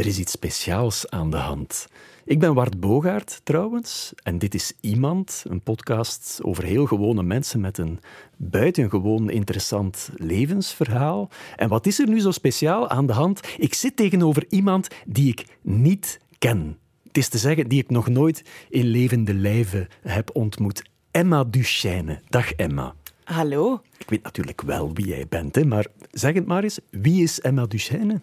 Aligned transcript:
Er 0.00 0.06
is 0.06 0.18
iets 0.18 0.32
speciaals 0.32 1.10
aan 1.10 1.30
de 1.30 1.36
hand. 1.36 1.88
Ik 2.24 2.38
ben 2.38 2.54
Wart 2.54 2.80
Bogaert 2.80 3.40
trouwens 3.44 4.12
en 4.22 4.38
dit 4.38 4.54
is 4.54 4.72
Iemand, 4.80 5.44
een 5.48 5.60
podcast 5.60 6.38
over 6.42 6.64
heel 6.64 6.86
gewone 6.86 7.22
mensen 7.22 7.60
met 7.60 7.78
een 7.78 8.00
buitengewoon 8.36 9.30
interessant 9.30 10.10
levensverhaal. 10.16 11.30
En 11.56 11.68
wat 11.68 11.86
is 11.86 11.98
er 11.98 12.08
nu 12.08 12.20
zo 12.20 12.30
speciaal 12.30 12.88
aan 12.88 13.06
de 13.06 13.12
hand? 13.12 13.40
Ik 13.58 13.74
zit 13.74 13.96
tegenover 13.96 14.44
iemand 14.48 14.88
die 15.06 15.28
ik 15.28 15.44
niet 15.62 16.20
ken. 16.38 16.78
Het 17.06 17.16
is 17.16 17.28
te 17.28 17.38
zeggen, 17.38 17.68
die 17.68 17.82
ik 17.82 17.90
nog 17.90 18.08
nooit 18.08 18.44
in 18.68 18.86
levende 18.86 19.34
lijven 19.34 19.88
heb 20.02 20.30
ontmoet. 20.32 20.82
Emma 21.10 21.44
Duchesne. 21.44 22.20
Dag 22.28 22.52
Emma. 22.52 22.94
Hallo. 23.24 23.80
Ik 23.98 24.10
weet 24.10 24.22
natuurlijk 24.22 24.62
wel 24.62 24.94
wie 24.94 25.06
jij 25.06 25.26
bent, 25.28 25.54
hè, 25.54 25.64
maar 25.64 25.86
zeg 26.10 26.34
het 26.34 26.46
maar 26.46 26.62
eens, 26.62 26.78
wie 26.90 27.22
is 27.22 27.40
Emma 27.40 27.66
Duchesne? 27.66 28.20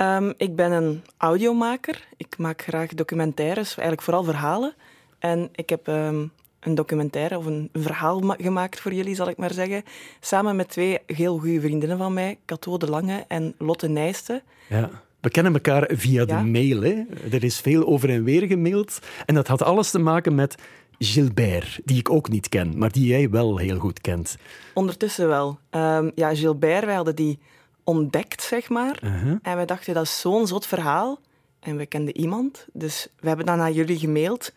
Um, 0.00 0.32
ik 0.36 0.56
ben 0.56 0.72
een 0.72 1.02
audiomaker. 1.16 2.06
Ik 2.16 2.38
maak 2.38 2.62
graag 2.62 2.88
documentaires, 2.88 3.68
eigenlijk 3.68 4.02
vooral 4.02 4.24
verhalen. 4.24 4.74
En 5.18 5.48
ik 5.52 5.68
heb 5.68 5.86
um, 5.86 6.32
een 6.60 6.74
documentaire 6.74 7.38
of 7.38 7.46
een 7.46 7.68
verhaal 7.72 8.34
gemaakt 8.38 8.80
voor 8.80 8.92
jullie, 8.92 9.14
zal 9.14 9.28
ik 9.28 9.36
maar 9.36 9.52
zeggen. 9.52 9.82
Samen 10.20 10.56
met 10.56 10.68
twee 10.68 10.98
heel 11.06 11.38
goede 11.38 11.60
vriendinnen 11.60 11.98
van 11.98 12.12
mij, 12.12 12.38
Cato 12.46 12.76
de 12.76 12.90
Lange 12.90 13.24
en 13.28 13.54
Lotte 13.58 13.88
Nijsten. 13.88 14.42
Ja. 14.68 14.90
We 15.20 15.30
kennen 15.30 15.52
elkaar 15.52 15.90
via 15.92 16.24
de 16.24 16.34
mail. 16.34 16.82
Hè? 16.82 17.02
Er 17.30 17.44
is 17.44 17.60
veel 17.60 17.86
over 17.86 18.10
en 18.10 18.24
weer 18.24 18.46
gemaild. 18.46 18.98
En 19.26 19.34
dat 19.34 19.46
had 19.46 19.62
alles 19.62 19.90
te 19.90 19.98
maken 19.98 20.34
met 20.34 20.54
Gilbert, 20.98 21.80
die 21.84 21.98
ik 21.98 22.10
ook 22.10 22.28
niet 22.28 22.48
ken, 22.48 22.78
maar 22.78 22.92
die 22.92 23.06
jij 23.06 23.30
wel 23.30 23.56
heel 23.56 23.78
goed 23.78 24.00
kent. 24.00 24.36
Ondertussen 24.74 25.28
wel. 25.28 25.58
Um, 25.70 26.12
ja, 26.14 26.34
Gilbert, 26.34 26.84
wij 26.84 26.94
hadden 26.94 27.16
die 27.16 27.38
ontdekt, 27.84 28.42
zeg 28.42 28.68
maar. 28.68 29.02
Uh-huh. 29.04 29.36
En 29.42 29.58
we 29.58 29.64
dachten, 29.64 29.94
dat 29.94 30.04
is 30.04 30.20
zo'n 30.20 30.46
zot 30.46 30.66
verhaal. 30.66 31.20
En 31.60 31.76
we 31.76 31.86
kenden 31.86 32.16
iemand, 32.16 32.66
dus 32.72 33.08
we 33.20 33.28
hebben 33.28 33.46
dan 33.46 33.58
naar 33.58 33.72
jullie 33.72 33.98
gemaild. 33.98 34.52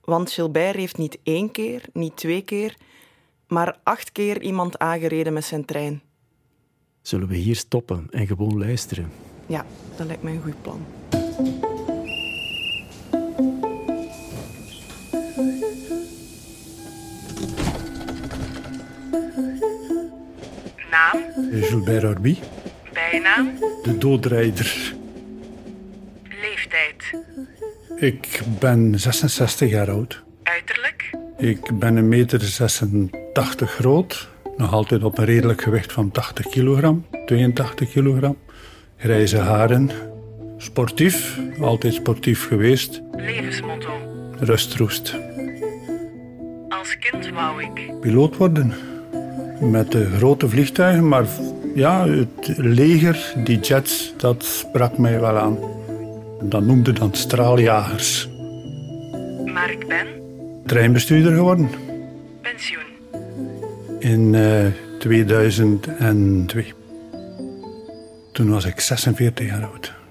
Want 0.00 0.30
Gilbert 0.30 0.76
heeft 0.76 0.96
niet 0.96 1.18
één 1.22 1.50
keer, 1.50 1.82
niet 1.92 2.16
twee 2.16 2.42
keer, 2.42 2.76
maar 3.46 3.78
acht 3.82 4.12
keer 4.12 4.42
iemand 4.42 4.78
aangereden 4.78 5.32
met 5.32 5.44
zijn 5.44 5.64
trein. 5.64 6.02
Zullen 7.02 7.28
we 7.28 7.36
hier 7.36 7.56
stoppen 7.56 8.06
en 8.10 8.26
gewoon 8.26 8.58
luisteren? 8.58 9.10
Ja, 9.46 9.66
dat 9.96 10.06
lijkt 10.06 10.22
mij 10.22 10.32
een 10.32 10.42
goed 10.42 10.62
plan. 10.62 10.84
Naam? 21.12 21.62
Gilbert 21.62 22.04
Arby. 22.04 22.38
Bijnaam? 22.92 23.50
De 23.82 23.98
doodrijder. 23.98 24.94
Leeftijd? 26.40 27.22
Ik 27.96 28.40
ben 28.58 29.00
66 29.00 29.70
jaar 29.70 29.90
oud. 29.90 30.22
Uiterlijk? 30.42 31.10
Ik 31.38 31.78
ben 31.78 31.96
een 31.96 32.08
meter 32.08 32.40
86 32.40 33.70
groot. 33.70 34.28
Nog 34.56 34.72
altijd 34.72 35.04
op 35.04 35.18
een 35.18 35.24
redelijk 35.24 35.62
gewicht 35.62 35.92
van 35.92 36.10
80 36.10 36.46
kilogram. 36.46 37.06
82 37.26 37.90
kilogram. 37.90 38.36
Grijze 38.96 39.38
haren. 39.38 39.90
Sportief. 40.56 41.38
Altijd 41.60 41.94
sportief 41.94 42.46
geweest. 42.46 43.02
Levensmotto? 43.16 43.92
Rustroest. 44.38 45.16
Als 46.68 46.98
kind 46.98 47.28
wou 47.28 47.62
ik... 47.62 48.00
Piloot 48.00 48.36
worden 48.36 48.74
met 49.70 49.92
de 49.92 50.10
grote 50.16 50.48
vliegtuigen, 50.48 51.08
maar 51.08 51.26
ja, 51.74 52.08
het 52.08 52.56
leger, 52.56 53.34
die 53.44 53.60
jets, 53.60 54.14
dat 54.16 54.44
sprak 54.44 54.98
mij 54.98 55.20
wel 55.20 55.38
aan. 55.38 55.58
Dat 56.42 56.62
noemde 56.62 56.92
dan 56.92 57.14
straaljagers. 57.14 58.28
Maar 59.44 59.70
ik 59.70 59.86
ben? 59.86 60.06
Treinbestuurder 60.66 61.32
geworden. 61.34 61.68
Pensioen? 62.42 62.82
In 63.98 64.32
uh, 64.32 64.66
eh, 64.66 64.72
2002. 64.98 66.72
Toen 68.32 68.50
was 68.50 68.64
ik 68.64 68.80
46 68.80 69.46
jaar 69.46 69.64
oud. 69.64 70.01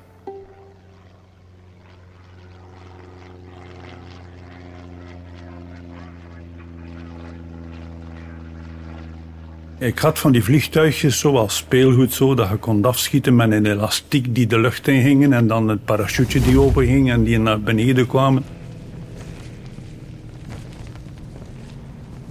Ik 9.81 9.99
had 9.99 10.19
van 10.19 10.31
die 10.31 10.43
vliegtuigjes 10.43 11.19
zoals 11.19 11.55
speelgoed 11.55 12.13
zo, 12.13 12.35
dat 12.35 12.49
je 12.49 12.55
kon 12.55 12.85
afschieten 12.85 13.35
met 13.35 13.51
een 13.51 13.65
elastiek 13.65 14.35
die 14.35 14.47
de 14.47 14.59
lucht 14.59 14.87
in 14.87 15.01
ging 15.01 15.33
en 15.33 15.47
dan 15.47 15.67
het 15.67 15.85
parachute 15.85 16.41
die 16.41 16.59
open 16.59 16.85
ging 16.85 17.11
en 17.11 17.23
die 17.23 17.39
naar 17.39 17.61
beneden 17.61 18.07
kwamen. 18.07 18.43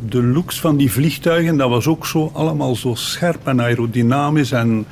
De 0.09 0.23
looks 0.23 0.61
van 0.61 0.77
die 0.77 0.93
vliegtuigen, 0.93 1.57
dat 1.57 1.69
was 1.69 1.87
ook 1.87 2.07
zo 2.07 2.31
allemaal 2.35 2.77
zo 2.77 2.95
scherp 2.95 3.47
en 3.47 3.61
aerodynamisch 3.61 4.53
en 4.53 4.87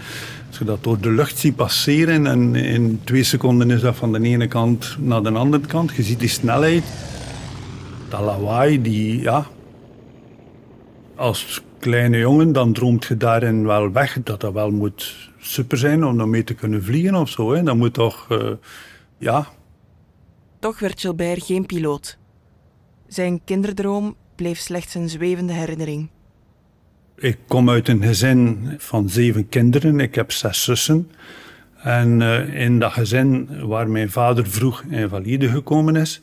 als 0.49 0.59
je 0.59 0.65
dat 0.65 0.85
door 0.85 1.01
de 1.01 1.11
lucht 1.11 1.39
ziet 1.39 1.57
passeren 1.57 2.27
en 2.27 2.55
in 2.55 3.01
twee 3.05 3.23
seconden 3.23 3.71
is 3.71 3.81
dat 3.81 3.97
van 3.97 4.13
de 4.13 4.21
ene 4.21 4.47
kant 4.47 4.97
naar 5.01 5.23
de 5.23 5.31
andere 5.31 5.67
kant. 5.67 5.97
Je 5.97 6.03
ziet 6.03 6.21
die 6.21 6.29
snelheid, 6.29 6.85
dat 8.09 8.21
lawaai, 8.21 8.83
die, 8.83 9.21
ja... 9.21 9.47
Als 11.17 11.63
kleine 11.78 12.19
jongen, 12.19 12.53
dan 12.53 12.72
droomt 12.72 13.05
je 13.05 13.16
daarin 13.16 13.66
wel 13.66 13.93
weg 13.93 14.19
dat 14.22 14.41
dat 14.41 14.53
wel 14.53 14.71
moet 14.71 15.31
super 15.39 15.78
zijn 15.78 16.05
om 16.05 16.19
dan 16.19 16.31
mee 16.31 16.44
te 16.44 16.55
kunnen 16.55 16.84
vliegen 16.84 17.15
of 17.15 17.28
zo. 17.28 17.53
Hè. 17.53 17.62
Dat 17.62 17.77
moet 17.77 17.94
toch, 17.94 18.27
uh, 18.33 18.50
ja. 19.19 19.47
Toch 20.59 20.78
werd 20.78 21.00
Gilbert 21.00 21.44
geen 21.44 21.66
piloot. 21.66 22.19
Zijn 23.06 23.41
kinderdroom 23.44 24.16
bleef 24.34 24.59
slechts 24.59 24.94
een 24.94 25.09
zwevende 25.09 25.53
herinnering. 25.53 26.09
Ik 27.16 27.39
kom 27.47 27.71
uit 27.71 27.89
een 27.89 28.03
gezin 28.03 28.75
van 28.78 29.09
zeven 29.09 29.49
kinderen. 29.49 30.00
Ik 30.00 30.15
heb 30.15 30.33
zes 30.33 30.62
zussen. 30.62 31.10
En 31.83 32.21
uh, 32.21 32.65
in 32.65 32.78
dat 32.78 32.93
gezin 32.93 33.49
waar 33.66 33.89
mijn 33.89 34.10
vader 34.10 34.47
vroeg 34.47 34.83
invalide 34.83 35.49
gekomen 35.49 35.97
is, 35.97 36.21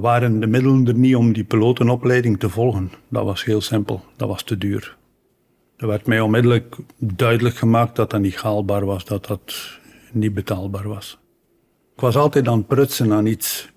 waren 0.00 0.40
de 0.40 0.46
middelen 0.46 0.86
er 0.86 0.94
niet 0.94 1.16
om 1.16 1.32
die 1.32 1.44
pilotenopleiding 1.44 2.38
te 2.38 2.48
volgen. 2.48 2.92
Dat 3.08 3.24
was 3.24 3.44
heel 3.44 3.60
simpel, 3.60 4.04
dat 4.16 4.28
was 4.28 4.42
te 4.42 4.58
duur. 4.58 4.96
Er 5.76 5.86
werd 5.86 6.06
mij 6.06 6.20
onmiddellijk 6.20 6.76
duidelijk 6.98 7.56
gemaakt 7.56 7.96
dat 7.96 8.10
dat 8.10 8.20
niet 8.20 8.36
haalbaar 8.36 8.84
was, 8.84 9.04
dat 9.04 9.26
dat 9.26 9.78
niet 10.12 10.34
betaalbaar 10.34 10.88
was. 10.88 11.18
Ik 11.94 12.00
was 12.00 12.16
altijd 12.16 12.48
aan 12.48 12.58
het 12.58 12.66
prutsen 12.66 13.12
aan 13.12 13.26
iets. 13.26 13.72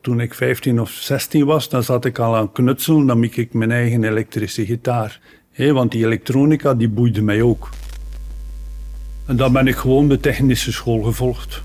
Toen 0.00 0.20
ik 0.20 0.34
15 0.34 0.80
of 0.80 0.90
16 0.90 1.44
was, 1.44 1.68
dan 1.68 1.82
zat 1.82 2.04
ik 2.04 2.18
al 2.18 2.36
aan 2.36 2.52
knutselen, 2.52 3.06
dan 3.06 3.18
miek 3.18 3.36
ik 3.36 3.52
mijn 3.52 3.70
eigen 3.70 4.04
elektrische 4.04 4.66
gitaar. 4.66 5.20
want 5.56 5.92
die 5.92 6.04
elektronica, 6.04 6.74
die 6.74 6.88
boeide 6.88 7.22
mij 7.22 7.42
ook. 7.42 7.68
En 9.26 9.36
dan 9.36 9.52
ben 9.52 9.66
ik 9.66 9.76
gewoon 9.76 10.08
de 10.08 10.20
technische 10.20 10.72
school 10.72 11.02
gevolgd. 11.02 11.62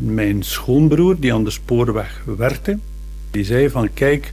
Mijn 0.00 0.42
schoonbroer, 0.42 1.20
die 1.20 1.34
aan 1.34 1.44
de 1.44 1.50
spoorweg 1.50 2.22
werkte, 2.36 2.78
die 3.30 3.44
zei 3.44 3.70
van 3.70 3.92
kijk, 3.94 4.32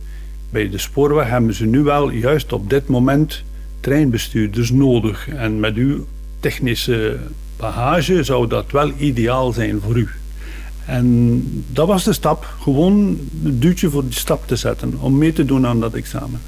bij 0.50 0.70
de 0.70 0.78
spoorweg 0.78 1.28
hebben 1.28 1.54
ze 1.54 1.66
nu 1.66 1.84
wel 1.84 2.10
juist 2.10 2.54
op 2.54 2.70
dit 2.70 2.88
moment 2.88 3.44
treinbestuurders 3.80 4.72
nodig. 4.72 5.28
En 5.30 5.60
met 5.60 5.76
uw 5.76 6.06
technische 6.40 7.20
bagage 7.58 8.24
zou 8.24 8.48
dat 8.48 8.72
wel 8.72 8.92
ideaal 8.98 9.54
zijn 9.54 9.82
voor 9.82 9.98
u. 9.98 10.08
En 10.86 11.44
dat 11.72 11.88
was 11.88 12.04
de 12.04 12.14
stap, 12.14 12.56
gewoon 12.62 13.20
een 13.44 13.60
duwtje 13.60 13.90
voor 13.90 14.04
die 14.04 14.14
stap 14.14 14.48
te 14.48 14.56
zetten, 14.56 14.94
om 15.00 15.18
mee 15.18 15.34
te 15.34 15.46
doen 15.46 15.66
aan 15.66 15.80
dat 15.80 15.94
examen. 15.94 16.42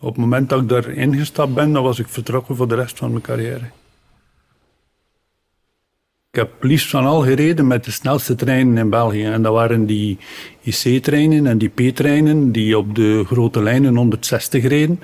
Op 0.00 0.08
het 0.08 0.16
moment 0.16 0.48
dat 0.48 0.62
ik 0.62 0.68
daar 0.68 0.88
ingestapt 0.88 1.54
ben, 1.54 1.72
dan 1.72 1.82
was 1.82 1.98
ik 1.98 2.08
vertrokken 2.08 2.56
voor 2.56 2.68
de 2.68 2.74
rest 2.74 2.98
van 2.98 3.10
mijn 3.10 3.22
carrière. 3.22 3.70
Ik 6.38 6.44
heb 6.44 6.62
liefst 6.62 6.90
van 6.90 7.04
al 7.04 7.20
gereden 7.20 7.66
met 7.66 7.84
de 7.84 7.90
snelste 7.90 8.34
treinen 8.34 8.76
in 8.76 8.90
België. 8.90 9.24
En 9.24 9.42
dat 9.42 9.52
waren 9.52 9.86
die 9.86 10.18
IC-treinen 10.60 11.46
en 11.46 11.58
die 11.58 11.68
P-treinen 11.68 12.52
die 12.52 12.78
op 12.78 12.94
de 12.94 13.24
grote 13.26 13.62
lijnen 13.62 13.96
160 13.96 14.66
reden. 14.66 15.00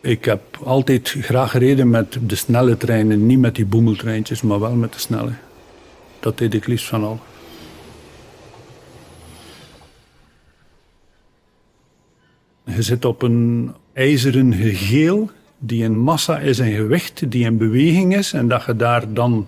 Ik 0.00 0.24
heb 0.24 0.58
altijd 0.64 1.16
graag 1.20 1.50
gereden 1.50 1.90
met 1.90 2.18
de 2.20 2.34
snelle 2.34 2.76
treinen, 2.76 3.26
niet 3.26 3.38
met 3.38 3.54
die 3.54 3.64
boemeltreintjes, 3.64 4.42
maar 4.42 4.60
wel 4.60 4.74
met 4.74 4.92
de 4.92 4.98
snelle. 4.98 5.32
Dat 6.20 6.38
deed 6.38 6.54
ik 6.54 6.66
liefst 6.66 6.86
van 6.86 7.04
al. 7.04 7.20
Je 12.64 12.82
zit 12.82 13.04
op 13.04 13.22
een 13.22 13.72
ijzeren 13.92 14.54
gegeel 14.54 15.30
die 15.58 15.84
een 15.84 15.98
massa 15.98 16.38
is 16.38 16.58
en 16.58 16.72
gewicht, 16.72 17.30
die 17.30 17.44
in 17.44 17.56
beweging 17.56 18.16
is 18.16 18.32
en 18.32 18.48
dat 18.48 18.64
je 18.64 18.76
daar 18.76 19.12
dan 19.12 19.46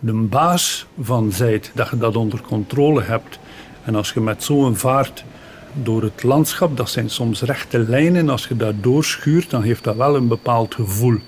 de 0.00 0.12
baas 0.12 0.86
van 1.00 1.32
zijt, 1.32 1.70
dat 1.74 1.88
je 1.90 1.98
dat 1.98 2.16
onder 2.16 2.40
controle 2.40 3.02
hebt. 3.02 3.38
En 3.84 3.94
als 3.94 4.12
je 4.12 4.20
met 4.20 4.44
zo'n 4.44 4.76
vaart 4.76 5.24
door 5.72 6.02
het 6.02 6.22
landschap. 6.22 6.76
Dat 6.76 6.90
zijn 6.90 7.10
soms 7.10 7.42
rechte 7.42 7.78
lijnen. 7.78 8.28
Als 8.28 8.46
je 8.46 8.56
daar 8.56 8.80
doorschuurt, 8.80 9.50
dan 9.50 9.62
heeft 9.62 9.84
dat 9.84 9.96
wel 9.96 10.16
een 10.16 10.28
bepaald 10.28 10.74
gevoel 10.74 11.18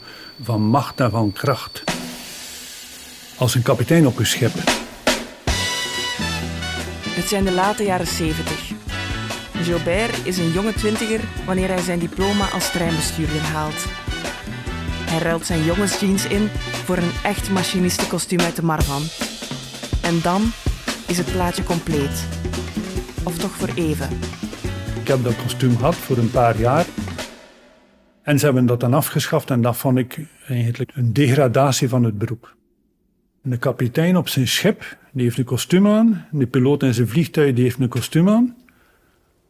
van 0.42 0.62
macht 0.62 1.00
en 1.00 1.10
van 1.10 1.32
kracht. 1.32 1.84
Als 3.36 3.54
een 3.54 3.62
kapitein 3.62 4.06
op 4.06 4.18
een 4.18 4.26
schip. 4.26 4.52
Het 7.08 7.28
zijn 7.28 7.44
de 7.44 7.52
late 7.52 7.84
jaren 7.84 8.06
70. 8.06 8.70
Gilbert 9.62 10.26
is 10.26 10.38
een 10.38 10.52
jonge 10.52 10.72
twintiger 10.72 11.20
wanneer 11.46 11.68
hij 11.68 11.80
zijn 11.80 11.98
diploma 11.98 12.50
als 12.50 12.70
treinbestuurder 12.70 13.40
haalt. 13.40 13.86
Hij 15.10 15.18
ruilt 15.18 15.46
zijn 15.46 15.64
jongensjeans 15.64 16.26
in 16.26 16.48
voor 16.84 16.96
een 16.96 17.12
echt 17.22 17.50
machinistenkostuum 17.50 18.40
uit 18.40 18.56
de 18.56 18.62
Marvan. 18.62 19.02
En 20.02 20.20
dan 20.22 20.42
is 21.06 21.18
het 21.18 21.32
plaatje 21.32 21.62
compleet. 21.62 22.28
Of 23.24 23.38
toch 23.38 23.50
voor 23.50 23.68
even. 23.74 24.08
Ik 25.00 25.08
heb 25.08 25.22
dat 25.22 25.36
kostuum 25.36 25.76
gehad 25.76 25.96
voor 25.96 26.16
een 26.16 26.30
paar 26.30 26.58
jaar. 26.58 26.86
En 28.22 28.38
ze 28.38 28.44
hebben 28.44 28.66
dat 28.66 28.80
dan 28.80 28.94
afgeschaft 28.94 29.50
en 29.50 29.62
dat 29.62 29.76
vond 29.76 29.98
ik 29.98 30.18
eigenlijk 30.46 30.90
een 30.94 31.12
degradatie 31.12 31.88
van 31.88 32.04
het 32.04 32.18
beroep. 32.18 32.56
De 33.42 33.56
kapitein 33.56 34.16
op 34.16 34.28
zijn 34.28 34.48
schip, 34.48 34.96
die 35.12 35.24
heeft 35.24 35.38
een 35.38 35.44
kostuum 35.44 35.86
aan. 35.86 36.26
De 36.30 36.46
piloot 36.46 36.82
in 36.82 36.94
zijn 36.94 37.08
vliegtuig, 37.08 37.54
die 37.54 37.64
heeft 37.64 37.80
een 37.80 37.88
kostuum 37.88 38.28
aan. 38.28 38.56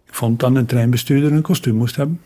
Ik 0.06 0.14
vond 0.14 0.40
dat 0.40 0.54
een 0.54 0.66
treinbestuurder 0.66 1.32
een 1.32 1.42
kostuum 1.42 1.74
moest 1.74 1.96
hebben. 1.96 2.20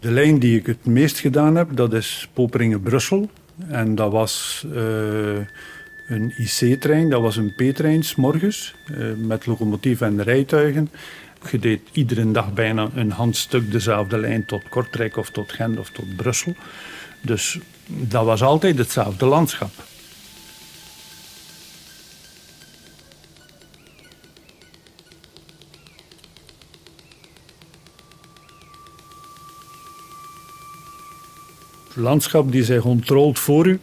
De 0.00 0.10
lijn 0.10 0.38
die 0.38 0.58
ik 0.58 0.66
het 0.66 0.84
meest 0.84 1.18
gedaan 1.18 1.56
heb, 1.56 1.68
dat 1.76 1.92
is 1.92 2.28
Poperingen-Brussel. 2.32 3.30
En 3.68 3.94
dat 3.94 4.12
was 4.12 4.64
uh, 4.74 5.38
een 6.06 6.34
IC-trein, 6.36 7.10
dat 7.10 7.20
was 7.20 7.36
een 7.36 7.54
P-trein, 7.54 8.02
s 8.02 8.14
morgens, 8.14 8.74
uh, 8.90 9.12
met 9.16 9.46
locomotief 9.46 10.00
en 10.00 10.22
rijtuigen. 10.22 10.90
Je 11.50 11.58
deed 11.58 11.80
iedere 11.92 12.30
dag 12.30 12.52
bijna 12.52 12.88
een 12.94 13.10
handstuk 13.10 13.72
dezelfde 13.72 14.18
lijn 14.18 14.44
tot 14.44 14.68
Kortrijk 14.68 15.16
of 15.16 15.30
tot 15.30 15.52
Gent 15.52 15.78
of 15.78 15.90
tot 15.90 16.16
Brussel. 16.16 16.54
Dus 17.20 17.58
dat 17.86 18.24
was 18.24 18.42
altijd 18.42 18.78
hetzelfde 18.78 19.26
landschap. 19.26 19.70
Landschap 31.94 32.52
die 32.52 32.64
zich 32.64 32.84
ontrolt 32.84 33.38
voor 33.38 33.66
u. 33.66 33.78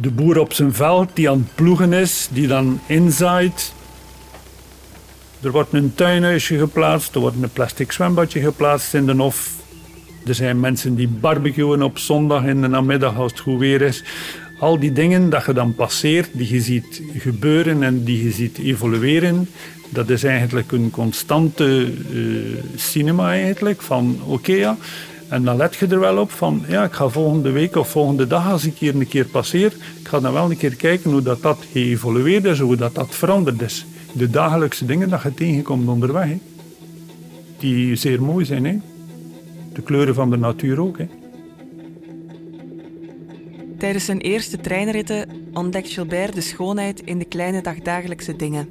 De 0.00 0.10
boer 0.10 0.38
op 0.38 0.52
zijn 0.52 0.74
veld 0.74 1.10
die 1.14 1.30
aan 1.30 1.38
het 1.38 1.54
ploegen 1.54 1.92
is, 1.92 2.28
die 2.32 2.46
dan 2.46 2.80
inzaait. 2.86 3.72
Er 5.42 5.50
wordt 5.50 5.72
een 5.72 5.94
tuinhuisje 5.94 6.58
geplaatst, 6.58 7.14
er 7.14 7.20
wordt 7.20 7.36
een 7.42 7.50
plastic 7.50 7.92
zwembadje 7.92 8.40
geplaatst 8.40 8.94
in 8.94 9.06
de 9.06 9.14
hof. 9.14 9.58
Er 10.26 10.34
zijn 10.34 10.60
mensen 10.60 10.94
die 10.94 11.08
barbecuen 11.08 11.82
op 11.82 11.98
zondag 11.98 12.44
in 12.44 12.60
de 12.60 12.68
namiddag 12.68 13.16
als 13.16 13.30
het 13.30 13.40
goed 13.40 13.58
weer 13.58 13.82
is. 13.82 14.04
Al 14.58 14.78
die 14.78 14.92
dingen 14.92 15.30
dat 15.30 15.44
je 15.46 15.52
dan 15.52 15.74
passeert, 15.74 16.28
die 16.32 16.52
je 16.52 16.60
ziet 16.60 17.02
gebeuren 17.18 17.82
en 17.82 18.04
die 18.04 18.24
je 18.24 18.30
ziet 18.30 18.58
evolueren, 18.58 19.48
dat 19.88 20.10
is 20.10 20.24
eigenlijk 20.24 20.72
een 20.72 20.90
constante 20.90 21.92
uh, 22.12 22.62
cinema 22.76 23.30
eigenlijk. 23.30 23.82
Van 23.82 24.20
oké 24.26 24.52
ja, 24.52 24.76
en 25.30 25.44
dan 25.44 25.56
let 25.56 25.74
je 25.74 25.86
er 25.86 26.00
wel 26.00 26.18
op 26.18 26.30
van, 26.30 26.64
ja, 26.68 26.84
ik 26.84 26.92
ga 26.92 27.08
volgende 27.08 27.50
week 27.50 27.76
of 27.76 27.88
volgende 27.88 28.26
dag, 28.26 28.50
als 28.50 28.64
ik 28.64 28.78
hier 28.78 28.94
een 28.94 29.08
keer 29.08 29.26
passeer, 29.26 29.72
ik 30.00 30.08
ga 30.08 30.20
dan 30.20 30.32
wel 30.32 30.50
een 30.50 30.56
keer 30.56 30.74
kijken 30.74 31.10
hoe 31.10 31.22
dat, 31.22 31.42
dat 31.42 31.58
geëvolueerd 31.72 32.44
is, 32.44 32.58
hoe 32.58 32.76
dat, 32.76 32.94
dat 32.94 33.14
veranderd 33.14 33.62
is. 33.62 33.86
De 34.12 34.30
dagelijkse 34.30 34.84
dingen 34.84 35.08
dat 35.08 35.22
je 35.22 35.34
tegenkomt 35.34 35.88
onderweg, 35.88 36.28
die 37.58 37.96
zeer 37.96 38.22
mooi 38.22 38.44
zijn. 38.44 38.64
Hè. 38.64 38.78
De 39.72 39.82
kleuren 39.82 40.14
van 40.14 40.30
de 40.30 40.36
natuur 40.36 40.80
ook. 40.80 40.98
Hè. 40.98 41.08
Tijdens 43.78 44.04
zijn 44.04 44.20
eerste 44.20 44.60
treinritten 44.60 45.28
ontdekt 45.52 45.90
Gilbert 45.90 46.34
de 46.34 46.40
schoonheid 46.40 47.02
in 47.04 47.18
de 47.18 47.24
kleine 47.24 47.62
dagdagelijkse 47.62 48.36
dingen. 48.36 48.68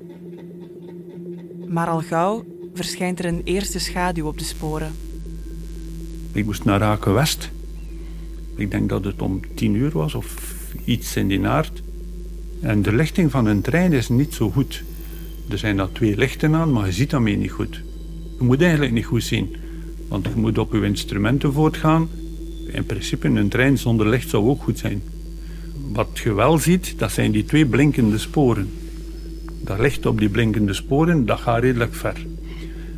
Maar 1.67 1.88
al 1.88 2.01
gauw 2.01 2.44
verschijnt 2.73 3.19
er 3.19 3.25
een 3.25 3.41
eerste 3.44 3.79
schaduw 3.79 4.27
op 4.27 4.38
de 4.38 4.44
sporen. 4.44 5.08
Ik 6.31 6.45
moest 6.45 6.63
naar 6.63 6.79
Raken 6.79 7.13
West. 7.13 7.49
Ik 8.55 8.71
denk 8.71 8.89
dat 8.89 9.03
het 9.03 9.21
om 9.21 9.39
tien 9.53 9.75
uur 9.75 9.91
was 9.91 10.13
of 10.13 10.55
iets 10.85 11.15
in 11.15 11.27
die 11.27 11.39
naart. 11.39 11.81
En 12.61 12.81
de 12.81 12.93
lichting 12.93 13.31
van 13.31 13.45
een 13.45 13.61
trein 13.61 13.93
is 13.93 14.09
niet 14.09 14.33
zo 14.33 14.49
goed. 14.49 14.83
Er 15.49 15.57
zijn 15.57 15.77
daar 15.77 15.91
twee 15.91 16.17
lichten 16.17 16.55
aan, 16.55 16.71
maar 16.71 16.85
je 16.85 16.91
ziet 16.91 17.09
daarmee 17.09 17.37
niet 17.37 17.51
goed. 17.51 17.81
Je 18.37 18.43
moet 18.43 18.61
eigenlijk 18.61 18.91
niet 18.91 19.05
goed 19.05 19.23
zien, 19.23 19.55
want 20.07 20.25
je 20.25 20.35
moet 20.35 20.57
op 20.57 20.73
je 20.73 20.85
instrumenten 20.85 21.53
voortgaan. 21.53 22.09
In 22.67 22.85
principe, 22.85 23.27
een 23.27 23.49
trein 23.49 23.77
zonder 23.77 24.09
licht 24.09 24.29
zou 24.29 24.49
ook 24.49 24.63
goed 24.63 24.77
zijn. 24.77 25.01
Wat 25.91 26.19
je 26.23 26.33
wel 26.33 26.57
ziet, 26.57 26.93
dat 26.97 27.11
zijn 27.11 27.31
die 27.31 27.45
twee 27.45 27.65
blinkende 27.65 28.17
sporen. 28.17 28.69
Dat 29.61 29.79
licht 29.79 30.05
op 30.05 30.19
die 30.19 30.29
blinkende 30.29 30.73
sporen, 30.73 31.25
dat 31.25 31.39
gaat 31.39 31.61
redelijk 31.61 31.95
ver. 31.95 32.25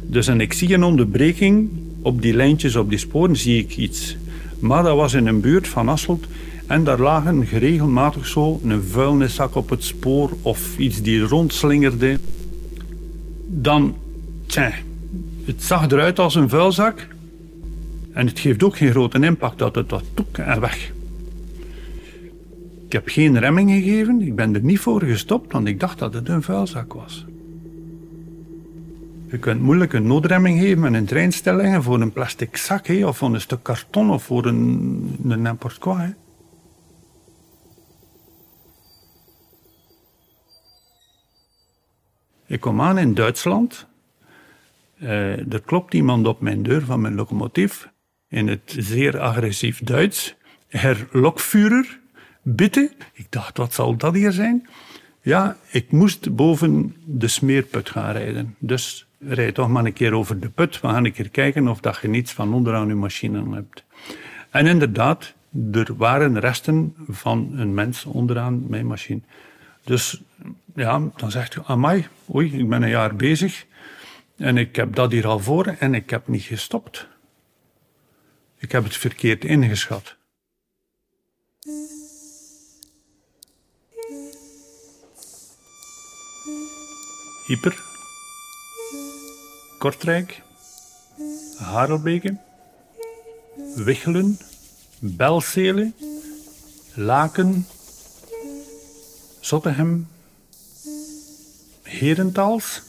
Dus 0.02 0.28
en 0.28 0.42
ik 0.42 0.54
zie 0.54 0.74
een 0.74 0.84
onderbreking 0.84 1.70
op 2.02 2.22
die 2.22 2.34
lijntjes, 2.34 2.76
op 2.76 2.90
die 2.90 2.98
sporen, 2.98 3.36
zie 3.36 3.58
ik 3.58 3.78
iets. 3.78 4.18
Maar 4.60 4.84
dat 4.84 4.96
was 4.96 5.14
in 5.14 5.28
een 5.28 5.42
buurt 5.42 5.68
van 5.68 5.90
Asselt 5.90 6.26
en 6.68 6.84
daar 6.84 7.00
lagen 7.00 7.46
geregelmatig 7.46 8.28
zo 8.28 8.60
een 8.64 8.84
vuilniszak 8.84 9.56
op 9.56 9.70
het 9.70 9.84
spoor 9.84 10.30
of 10.42 10.78
iets 10.78 11.02
die 11.02 11.20
rondslingerde. 11.20 12.20
Dan, 13.48 13.96
tja, 14.46 14.72
het 15.46 15.64
zag 15.64 15.92
eruit 15.92 16.20
als 16.20 16.36
een 16.36 16.50
vuilzak 16.50 17.08
en 18.14 18.28
het 18.28 18.40
geeft 18.40 18.64
ook 18.64 18.78
geen 18.78 18.92
grote 18.92 19.20
impact 19.20 19.60
dat 19.60 19.76
het 19.76 19.92
wat 19.92 20.04
toek 20.14 20.38
en 20.38 20.60
weg. 20.60 20.92
Ik 22.86 22.92
heb 22.92 23.08
geen 23.08 23.40
remming 23.40 23.70
gegeven, 23.70 24.22
ik 24.22 24.36
ben 24.36 24.56
er 24.56 24.64
niet 24.64 24.80
voor 24.80 25.04
gestopt, 25.04 25.52
want 25.52 25.68
ik 25.68 25.80
dacht 25.80 26.00
dat 26.00 26.14
het 26.14 26.30
een 26.30 26.44
vuilzak 26.44 26.94
was. 26.94 27.26
Je 29.32 29.40
kunt 29.40 29.62
moeilijk 29.62 29.94
een 29.94 30.08
noodremming 30.08 30.60
geven 30.60 30.80
met 30.80 30.94
een 30.94 31.06
treinstelling 31.06 31.84
voor 31.84 32.02
een 32.02 32.12
plastic 32.12 32.58
zak 32.58 32.88
of 32.90 33.18
voor 33.18 33.34
een 33.34 33.42
stuk 33.42 33.64
karton 33.64 34.12
of 34.12 34.24
voor 34.24 34.46
een, 34.46 35.18
een 35.28 35.42
n'importe 35.42 35.80
quoi. 35.80 36.16
Ik 42.48 42.60
kom 42.60 42.82
aan 42.82 42.98
in 42.98 43.14
Duitsland. 43.14 43.88
Uh, 44.98 45.54
er 45.54 45.62
klopt 45.62 45.94
iemand 45.94 46.28
op 46.28 46.42
mijn 46.42 46.64
deur 46.64 46.82
van 46.82 47.02
mijn 47.02 47.16
locomotief 47.16 47.90
in 48.28 48.48
het 48.48 48.76
zeer 48.78 49.20
agressief 49.20 49.80
Duits. 49.84 50.36
Herr 50.68 51.08
Lokführer, 51.12 52.00
bitte. 52.42 52.92
Ik 53.14 53.26
dacht, 53.30 53.58
wat 53.58 53.74
zal 53.74 53.96
dat 53.96 54.14
hier 54.14 54.32
zijn? 54.32 54.68
Ja, 55.22 55.58
ik 55.70 55.92
moest 55.92 56.36
boven 56.36 56.96
de 57.06 57.28
smeerput 57.28 57.90
gaan 57.90 58.12
rijden. 58.12 58.56
Dus 58.60 59.06
rijd 59.22 59.56
toch 59.56 59.68
maar 59.68 59.86
een 59.86 59.94
keer 59.94 60.14
over 60.14 60.40
de 60.40 60.50
put. 60.50 60.80
We 60.80 60.88
gaan 60.88 61.06
een 61.06 61.14
keer 61.14 61.30
kijken 61.30 61.68
of 61.68 61.80
dat 61.80 62.00
je 62.02 62.08
niets 62.08 62.32
van 62.32 62.54
onderaan 62.54 62.88
je 62.88 62.94
machine 62.94 63.56
hebt. 63.56 63.84
En 64.50 64.68
inderdaad, 64.68 65.34
er 65.72 65.96
waren 65.96 66.40
resten 66.40 66.96
van 67.08 67.52
een 67.56 67.74
mens 67.74 68.06
onderaan 68.06 68.70
mijn 68.70 68.88
machine. 68.88 69.22
Dus 69.84 70.22
ja, 70.76 71.02
dan 71.16 71.32
zegt 71.32 71.54
je, 71.54 71.64
amai, 71.66 72.08
oei, 72.34 72.60
ik 72.60 72.70
ben 72.70 72.82
een 72.82 72.90
jaar 72.90 73.16
bezig. 73.16 73.66
En 74.38 74.58
ik 74.58 74.76
heb 74.76 74.96
dat 74.96 75.12
hier 75.12 75.28
al 75.28 75.40
voor 75.40 75.66
en 75.66 75.94
ik 75.94 76.10
heb 76.10 76.28
niet 76.28 76.44
gestopt. 76.44 77.08
Ik 78.58 78.72
heb 78.72 78.84
het 78.84 78.98
verkeerd 78.98 79.46
ingeschat. 79.46 80.16
Hyper 87.48 87.91
Kortrijk, 89.82 90.42
Harelbeke, 91.58 92.38
Wichelen, 93.76 94.40
Belzele, 95.00 95.92
Laken, 96.94 97.68
Zottegem, 99.40 100.08
Herentals, 101.84 102.82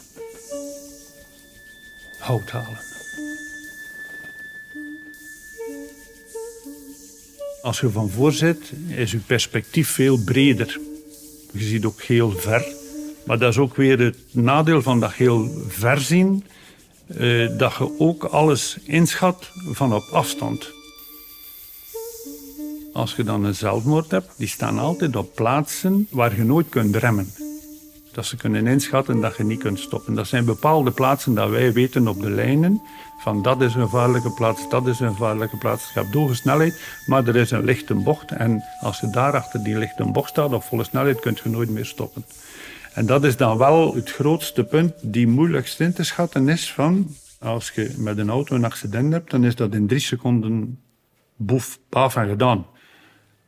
Houthalen. 2.19 2.79
Als 7.63 7.81
je 7.81 7.91
van 7.91 8.11
voor 8.11 8.33
zit, 8.33 8.73
is 8.89 9.11
je 9.11 9.19
perspectief 9.19 9.89
veel 9.89 10.19
breder. 10.25 10.81
Je 11.53 11.65
ziet 11.65 11.85
ook 11.85 12.03
heel 12.03 12.31
ver. 12.31 12.67
Maar 13.27 13.39
dat 13.39 13.51
is 13.51 13.59
ook 13.59 13.77
weer 13.77 13.99
het 13.99 14.19
nadeel 14.31 14.83
van 14.83 15.01
dat 15.01 15.13
heel 15.13 15.65
ver 15.69 16.01
zien 16.01 16.45
uh, 17.19 17.59
dat 17.59 17.75
je 17.75 17.99
ook 17.99 18.25
alles 18.25 18.77
inschat 18.85 19.51
van 19.73 19.95
op 19.95 20.05
afstand. 20.13 20.73
als 22.93 23.15
je 23.15 23.25
dan 23.25 23.45
een 23.45 23.55
zelfmoord 23.55 24.11
hebt, 24.11 24.31
die 24.37 24.49
staan 24.49 24.79
altijd 24.79 25.17
op 25.17 25.35
plaatsen 25.35 26.07
waar 26.11 26.37
je 26.37 26.45
nooit 26.45 26.69
kunt 26.69 26.97
remmen. 26.97 27.33
Dat 28.13 28.27
ze 28.27 28.37
kunnen 28.37 28.67
inschatten 28.67 29.21
dat 29.21 29.37
je 29.37 29.45
niet 29.45 29.61
kunt 29.61 29.79
stoppen. 29.79 30.15
Dat 30.15 30.27
zijn 30.27 30.45
bepaalde 30.45 30.91
plaatsen 30.91 31.35
dat 31.35 31.51
wij 31.51 31.73
weten 31.73 32.09
op 32.09 32.21
de 32.21 32.31
lijnen. 32.31 32.83
Van 33.23 33.43
dat 33.43 33.61
is 33.61 33.75
een 33.75 33.83
gevaarlijke 33.83 34.31
plaats, 34.31 34.69
dat 34.69 34.87
is 34.87 35.01
een 35.01 35.13
gevaarlijke 35.13 35.57
plaats. 35.57 35.93
Je 35.95 36.01
hebt 36.01 36.15
hoge 36.15 36.35
snelheid, 36.35 36.81
maar 37.07 37.27
er 37.27 37.37
is 37.37 37.51
een 37.51 37.65
lichte 37.65 37.95
bocht. 37.95 38.31
En 38.31 38.63
als 38.81 39.01
je 39.01 39.11
daar 39.11 39.33
achter 39.33 39.65
die 39.65 39.77
lichte 39.77 40.05
bocht 40.05 40.29
staat 40.29 40.53
op 40.53 40.63
volle 40.63 40.85
snelheid, 40.85 41.21
kun 41.21 41.39
je 41.45 41.51
nooit 41.51 41.71
meer 41.71 41.87
stoppen. 41.87 42.25
En 42.95 43.07
dat 43.07 43.25
is 43.25 43.37
dan 43.37 43.59
wel 43.59 43.95
het 43.95 44.11
grootste 44.11 44.65
punt 44.65 44.93
die 45.03 45.27
moeilijkst 45.27 45.81
in 45.81 45.93
te 45.93 46.05
schatten 46.05 46.49
is 46.49 46.73
van... 46.73 47.15
Als 47.43 47.71
je 47.71 47.95
met 47.99 48.19
een 48.19 48.31
auto 48.31 48.55
een 48.55 48.65
accident 48.65 49.13
hebt, 49.13 49.31
dan 49.31 49.45
is 49.45 49.55
dat 49.55 49.75
in 49.75 49.87
drie 49.87 50.01
seconden 50.01 50.81
boef, 51.37 51.79
paf 51.89 52.17
en 52.17 52.29
gedaan. 52.29 52.67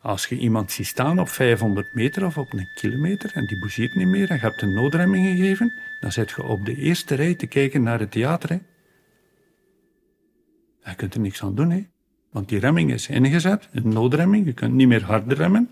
Als 0.00 0.26
je 0.26 0.38
iemand 0.38 0.72
ziet 0.72 0.86
staan 0.86 1.18
op 1.18 1.28
500 1.28 1.94
meter 1.94 2.26
of 2.26 2.38
op 2.38 2.52
een 2.52 2.68
kilometer 2.74 3.30
en 3.34 3.46
die 3.46 3.58
bougeert 3.58 3.94
niet 3.94 4.06
meer 4.06 4.30
en 4.30 4.34
je 4.34 4.40
hebt 4.40 4.62
een 4.62 4.74
noodremming 4.74 5.26
gegeven, 5.26 5.72
dan 6.00 6.12
zit 6.12 6.30
je 6.30 6.42
op 6.42 6.64
de 6.64 6.76
eerste 6.76 7.14
rij 7.14 7.34
te 7.34 7.46
kijken 7.46 7.82
naar 7.82 8.00
het 8.00 8.10
theater. 8.10 8.48
Hè. 8.48 8.58
Je 10.90 10.96
kunt 10.96 11.14
er 11.14 11.20
niks 11.20 11.42
aan 11.42 11.54
doen, 11.54 11.70
hè. 11.70 11.86
want 12.30 12.48
die 12.48 12.58
remming 12.58 12.92
is 12.92 13.08
ingezet, 13.08 13.68
een 13.72 13.88
noodremming, 13.88 14.46
je 14.46 14.52
kunt 14.52 14.74
niet 14.74 14.88
meer 14.88 15.04
harder 15.04 15.36
remmen. 15.36 15.70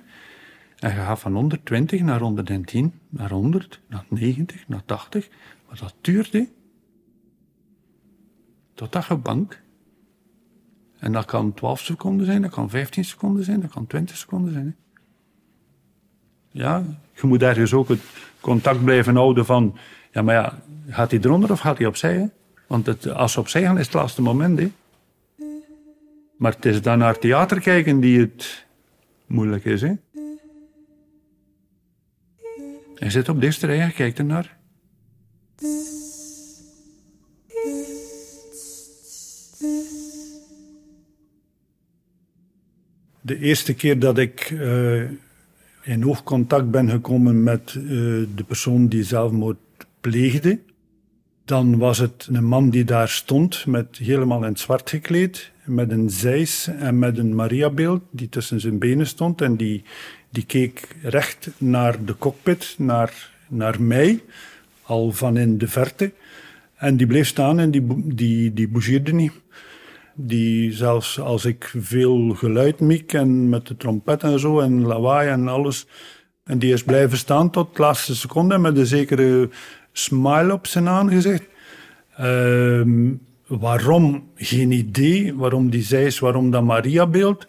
En 0.83 0.91
je 0.91 0.97
gaat 0.97 1.19
van 1.19 1.35
120 1.35 2.01
naar 2.01 2.21
110, 2.21 2.93
naar 3.09 3.31
100, 3.31 3.81
naar 3.87 4.05
90, 4.09 4.69
naar 4.69 4.85
80. 4.85 5.29
Maar 5.69 5.79
dat 5.79 5.95
duurt, 6.01 6.33
hè. 6.33 6.49
Totdat 8.75 9.07
je 9.07 9.17
bank 9.17 9.63
en 10.99 11.13
dat 11.13 11.25
kan 11.25 11.55
12 11.55 11.81
seconden 11.81 12.27
zijn, 12.27 12.43
dat 12.43 12.51
kan 12.51 12.71
15 12.71 13.05
seconden 13.05 13.45
zijn, 13.45 13.61
dat 13.61 13.71
kan 13.71 13.87
20 13.87 14.17
seconden 14.17 14.53
zijn. 14.53 14.77
Ja, 16.51 16.85
je 17.15 17.27
moet 17.27 17.43
ergens 17.43 17.73
ook 17.73 17.89
het 17.89 18.03
contact 18.41 18.85
blijven 18.85 19.17
houden 19.17 19.47
van, 19.47 19.77
ja, 20.13 20.23
maar 20.23 20.35
ja, 20.35 20.59
gaat 20.89 21.11
hij 21.11 21.21
eronder 21.21 21.51
of 21.51 21.61
gaat 21.61 21.79
hij 21.79 21.87
opzij? 21.87 22.31
Want 22.67 22.87
het, 22.87 23.09
als 23.09 23.33
ze 23.33 23.41
opzij 23.41 23.63
gaan, 23.63 23.79
is 23.79 23.85
het 23.85 23.95
laatste 23.95 24.23
moment. 24.23 24.59
Hè? 24.59 24.73
Maar 26.37 26.53
het 26.53 26.65
is 26.65 26.83
dan 26.83 26.99
naar 26.99 27.19
theater 27.19 27.61
kijken 27.61 28.01
die 28.01 28.21
het 28.21 28.67
moeilijk 29.27 29.65
is. 29.65 29.81
Hè? 29.81 29.95
Hij 33.03 33.11
zit 33.11 33.29
op 33.29 33.43
eerste 33.43 33.67
rij 33.67 33.81
en 33.81 33.93
kijkt 33.93 34.19
ernaar. 34.19 34.57
De 43.21 43.39
eerste 43.39 43.75
keer 43.75 43.99
dat 43.99 44.19
ik 44.19 44.51
uh, 44.51 45.03
in 45.83 46.07
oogcontact 46.07 46.71
ben 46.71 46.91
gekomen 46.91 47.43
met 47.43 47.75
uh, 47.75 47.85
de 48.35 48.45
persoon 48.47 48.89
die 48.89 49.05
zelfmoord 49.05 49.59
pleegde, 50.01 50.59
dan 51.45 51.79
was 51.79 51.99
het 51.99 52.29
een 52.33 52.45
man 52.45 52.71
die 52.71 52.85
daar 52.85 53.09
stond, 53.09 53.67
met 53.67 53.97
helemaal 53.97 54.43
in 54.43 54.51
het 54.51 54.61
zwart 54.61 54.91
gekleed, 54.91 55.53
met 55.65 55.91
een 55.91 56.11
zeis 56.11 56.67
en 56.67 56.99
met 56.99 57.19
een 57.19 57.35
Mariabeeld 57.35 58.03
die 58.11 58.29
tussen 58.29 58.61
zijn 58.61 58.79
benen 58.79 59.07
stond. 59.07 59.41
En 59.41 59.57
die, 59.57 59.85
die 60.33 60.45
keek 60.45 60.89
recht 61.03 61.51
naar 61.59 62.05
de 62.05 62.19
cockpit, 62.19 62.75
naar, 62.79 63.31
naar 63.49 63.83
mij, 63.83 64.21
al 64.83 65.13
van 65.13 65.37
in 65.37 65.59
de 65.59 65.69
verte. 65.69 66.13
En 66.75 66.97
die 66.97 67.07
bleef 67.07 67.27
staan 67.27 67.59
en 67.59 67.71
die, 67.71 67.87
die, 68.15 68.53
die 68.53 68.69
bougeerde 68.69 69.13
niet 69.13 69.33
die 70.15 70.73
zelfs 70.73 71.21
als 71.21 71.45
ik 71.45 71.75
veel 71.77 72.29
geluid 72.29 72.81
miek 72.81 73.13
en 73.13 73.49
met 73.49 73.67
de 73.67 73.77
trompet 73.77 74.23
en 74.23 74.39
zo 74.39 74.61
en 74.61 74.87
lawaai 74.87 75.29
en 75.29 75.49
alles, 75.49 75.87
en 76.45 76.59
die 76.59 76.73
is 76.73 76.83
blijven 76.83 77.19
staan 77.19 77.51
tot 77.51 77.77
de 77.77 77.83
laatste 77.83 78.15
seconde 78.15 78.59
met 78.59 78.77
een 78.77 78.87
zekere 78.87 79.49
smile 79.93 80.53
op 80.53 80.67
zijn 80.67 80.89
aangezicht. 80.89 81.45
Uh, 82.21 83.11
waarom? 83.47 84.31
Geen 84.35 84.71
idee. 84.71 85.35
Waarom 85.35 85.71
die 85.71 85.83
zeis, 85.83 86.19
waarom 86.19 86.51
dat 86.51 86.65
Maria-beeld? 86.65 87.47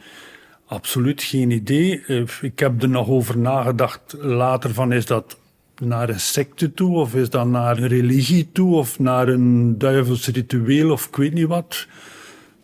Absoluut 0.66 1.24
geen 1.24 1.52
idee. 1.52 2.04
Eh, 2.08 2.24
ik 2.42 2.60
heb 2.60 2.82
er 2.82 2.90
nog 2.90 3.08
over 3.08 3.38
nagedacht 3.38 4.16
later 4.20 4.74
van, 4.74 4.92
is 4.92 5.06
dat 5.06 5.38
naar 5.78 6.10
een 6.10 6.20
secte 6.20 6.74
toe, 6.74 6.96
of 6.96 7.16
is 7.16 7.30
dat 7.30 7.48
naar 7.48 7.78
een 7.78 7.88
religie 7.88 8.52
toe, 8.52 8.76
of 8.76 9.00
naar 9.00 9.28
een 9.28 9.78
duivels 9.78 10.28
ritueel, 10.28 10.92
of 10.92 11.08
ik 11.08 11.16
weet 11.16 11.34
niet 11.34 11.48
wat. 11.48 11.88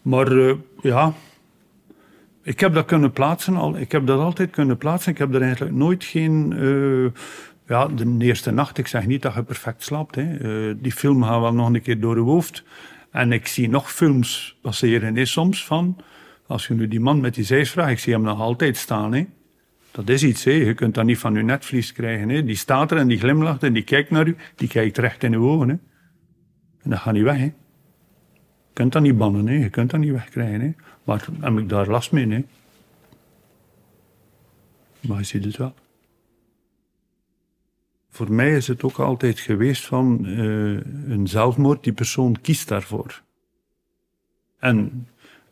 Maar 0.01 0.31
uh, 0.31 0.53
ja, 0.81 1.13
ik 2.43 2.59
heb 2.59 2.73
dat 2.73 2.85
kunnen 2.85 3.11
plaatsen. 3.11 3.55
Al, 3.55 3.77
ik 3.77 3.91
heb 3.91 4.07
dat 4.07 4.19
altijd 4.19 4.49
kunnen 4.49 4.77
plaatsen. 4.77 5.11
Ik 5.11 5.17
heb 5.17 5.33
er 5.33 5.41
eigenlijk 5.41 5.75
nooit 5.75 6.03
geen. 6.03 6.51
Uh, 6.51 7.09
ja, 7.67 7.87
de 7.87 8.15
eerste 8.19 8.51
nacht, 8.51 8.77
ik 8.77 8.87
zeg 8.87 9.05
niet 9.05 9.21
dat 9.21 9.33
je 9.33 9.43
perfect 9.43 9.83
slaapt. 9.83 10.15
Hè. 10.15 10.81
Die 10.81 10.91
film 10.91 11.23
gaat 11.23 11.41
wel 11.41 11.53
nog 11.53 11.73
een 11.73 11.81
keer 11.81 11.99
door 11.99 12.15
je 12.15 12.21
hoofd. 12.21 12.63
En 13.11 13.31
ik 13.31 13.47
zie 13.47 13.69
nog 13.69 13.91
films 13.91 14.57
passeren 14.61 15.17
is 15.17 15.31
soms 15.31 15.65
van. 15.65 15.97
Als 16.49 16.67
je 16.67 16.73
nu 16.73 16.87
die 16.87 16.99
man 16.99 17.19
met 17.19 17.35
die 17.35 17.43
zeis 17.43 17.71
vraagt, 17.71 17.91
ik 17.91 17.99
zie 17.99 18.13
hem 18.13 18.21
nog 18.21 18.39
altijd 18.39 18.77
staan. 18.77 19.13
Hè. 19.13 19.25
Dat 19.91 20.09
is 20.09 20.23
iets, 20.23 20.43
hè. 20.43 20.51
je 20.51 20.73
kunt 20.73 20.93
dat 20.95 21.05
niet 21.05 21.17
van 21.17 21.33
je 21.33 21.43
netvlies 21.43 21.91
krijgen. 21.91 22.29
Hè. 22.29 22.43
Die 22.43 22.55
staat 22.55 22.91
er 22.91 22.97
en 22.97 23.07
die 23.07 23.19
glimlacht 23.19 23.63
en 23.63 23.73
die 23.73 23.83
kijkt 23.83 24.09
naar 24.09 24.27
u, 24.27 24.35
die 24.55 24.67
kijkt 24.67 24.97
recht 24.97 25.23
in 25.23 25.33
uw 25.33 25.49
ogen. 25.49 25.69
Hè. 25.69 25.75
En 26.81 26.89
dat 26.89 26.99
gaat 26.99 27.13
niet 27.13 27.23
weg. 27.23 27.37
Hè 27.37 27.51
kunt 28.79 28.91
dat 28.91 29.01
niet 29.01 29.17
bannen, 29.17 29.47
hè. 29.47 29.53
je 29.53 29.69
kunt 29.69 29.89
dat 29.89 29.99
niet 29.99 30.11
wegkrijgen. 30.11 30.61
Hè. 30.61 30.73
Maar 31.03 31.27
heb 31.39 31.57
ik 31.57 31.69
daar 31.69 31.87
last 31.87 32.11
mee? 32.11 32.27
Hè. 32.27 32.43
Maar 34.99 35.17
je 35.17 35.23
ziet 35.23 35.45
het 35.45 35.57
wel. 35.57 35.73
Voor 38.09 38.31
mij 38.31 38.55
is 38.55 38.67
het 38.67 38.83
ook 38.83 38.99
altijd 38.99 39.39
geweest 39.39 39.85
van 39.85 40.25
uh, 40.25 40.81
een 41.07 41.27
zelfmoord, 41.27 41.83
die 41.83 41.93
persoon 41.93 42.41
kiest 42.41 42.67
daarvoor. 42.67 43.21
En 44.59 45.07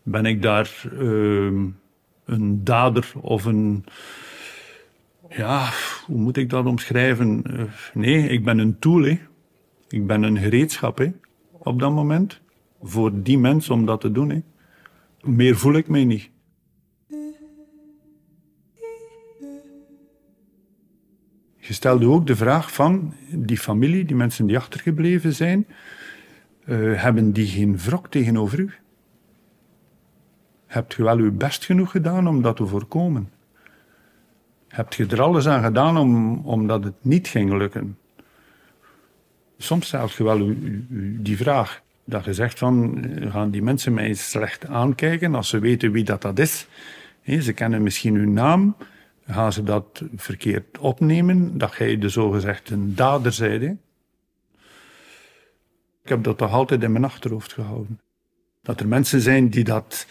ben 0.07 0.25
ik 0.25 0.41
daar 0.41 0.83
uh, 0.93 1.69
een 2.25 2.63
dader 2.63 3.11
of 3.21 3.45
een. 3.45 3.85
Ja, 5.29 5.69
hoe 6.05 6.17
moet 6.17 6.37
ik 6.37 6.49
dat 6.49 6.65
omschrijven? 6.65 7.43
Uh, 7.47 7.63
nee, 7.93 8.29
ik 8.29 8.43
ben 8.43 8.57
een 8.57 8.79
tool. 8.79 9.05
Ik 9.87 10.07
ben 10.07 10.23
een 10.23 10.37
gereedschap 10.37 10.97
hè, 10.97 11.11
op 11.51 11.79
dat 11.79 11.91
moment 11.91 12.41
voor 12.81 13.23
die 13.23 13.37
mens 13.37 13.69
om 13.69 13.85
dat 13.85 14.01
te 14.01 14.11
doen. 14.11 14.43
Meer 15.21 15.57
voel 15.57 15.73
ik 15.73 15.87
mij 15.87 16.05
niet. 16.05 16.29
Je 21.57 21.73
stelde 21.73 22.07
ook 22.07 22.27
de 22.27 22.35
vraag 22.35 22.73
van 22.73 23.13
die 23.31 23.57
familie, 23.57 24.05
die 24.05 24.15
mensen 24.15 24.45
die 24.45 24.57
achtergebleven 24.57 25.33
zijn, 25.33 25.67
uh, 26.65 27.01
hebben 27.01 27.31
die 27.31 27.47
geen 27.47 27.77
wrok 27.77 28.07
tegenover 28.07 28.59
u? 28.59 28.71
Hebt 30.67 30.93
je 30.93 31.03
wel 31.03 31.17
uw 31.17 31.31
best 31.31 31.65
genoeg 31.65 31.91
gedaan 31.91 32.27
om 32.27 32.41
dat 32.41 32.55
te 32.55 32.65
voorkomen? 32.65 33.29
Hebt 34.67 34.95
je 34.95 35.05
er 35.05 35.21
alles 35.21 35.47
aan 35.47 35.63
gedaan 35.63 35.97
om, 35.97 36.41
omdat 36.45 36.83
het 36.83 36.95
niet 37.01 37.27
ging 37.27 37.57
lukken? 37.57 37.97
Soms 39.57 39.87
stelt 39.87 40.13
je 40.13 40.23
wel 40.23 40.53
die 41.19 41.37
vraag 41.37 41.81
dat 42.05 42.25
je 42.25 42.33
zegt 42.33 42.59
van, 42.59 43.05
gaan 43.29 43.51
die 43.51 43.61
mensen 43.61 43.93
mij 43.93 44.13
slecht 44.13 44.65
aankijken 44.65 45.35
als 45.35 45.49
ze 45.49 45.59
weten 45.59 45.91
wie 45.91 46.03
dat, 46.03 46.21
dat 46.21 46.39
is. 46.39 46.67
ze 47.23 47.53
kennen 47.53 47.83
misschien 47.83 48.15
uw 48.15 48.29
naam, 48.29 48.75
gaan 49.27 49.53
ze 49.53 49.63
dat 49.63 50.03
verkeerd 50.15 50.77
opnemen, 50.77 51.57
dat 51.57 51.75
jij 51.75 51.97
de 51.97 52.09
zogezegd 52.09 52.69
een 52.69 52.95
dader 52.95 53.31
zijt. 53.31 53.61
Ik 56.03 56.13
heb 56.13 56.23
dat 56.23 56.37
toch 56.37 56.51
altijd 56.51 56.83
in 56.83 56.91
mijn 56.91 57.05
achterhoofd 57.05 57.53
gehouden. 57.53 57.99
Dat 58.61 58.79
er 58.79 58.87
mensen 58.87 59.21
zijn 59.21 59.49
die 59.49 59.63
dat 59.63 60.07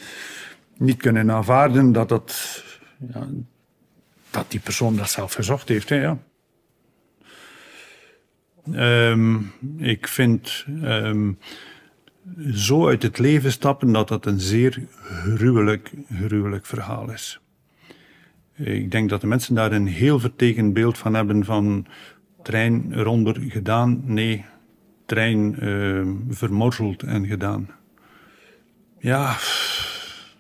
niet 0.79 0.97
kunnen 0.97 1.31
aanvaarden, 1.31 1.93
dat, 1.93 2.09
dat, 2.09 2.63
ja, 3.13 3.27
dat 4.31 4.51
die 4.51 4.61
persoon 4.61 4.97
dat 4.97 5.11
zelf 5.11 5.33
gezocht 5.33 5.69
heeft. 5.69 5.89
Ja. 5.89 6.19
Um, 8.73 9.53
ik 9.79 10.09
vind 10.09 10.65
um, 10.83 11.39
zo 12.53 12.89
uit 12.89 13.03
het 13.03 13.19
leven 13.19 13.53
stappen 13.53 13.93
dat 13.93 14.09
dat 14.09 14.27
een 14.27 14.41
zeer 14.41 14.87
gruwelijk, 15.03 15.93
gruwelijk 16.13 16.67
verhaal 16.67 17.11
is. 17.11 17.41
Ik 18.55 18.91
denk 18.91 19.09
dat 19.09 19.21
de 19.21 19.27
mensen 19.27 19.55
daar 19.55 19.73
een 19.73 19.87
heel 19.87 20.19
vertekend 20.19 20.73
beeld 20.73 20.99
van 20.99 21.15
hebben 21.15 21.45
van 21.45 21.87
trein 22.43 22.93
eronder 22.93 23.41
gedaan, 23.41 24.03
nee, 24.05 24.45
trein 25.07 25.65
uh, 25.65 26.07
vermorzeld 26.29 27.03
en 27.03 27.27
gedaan. 27.27 27.71
Ja, 28.99 29.37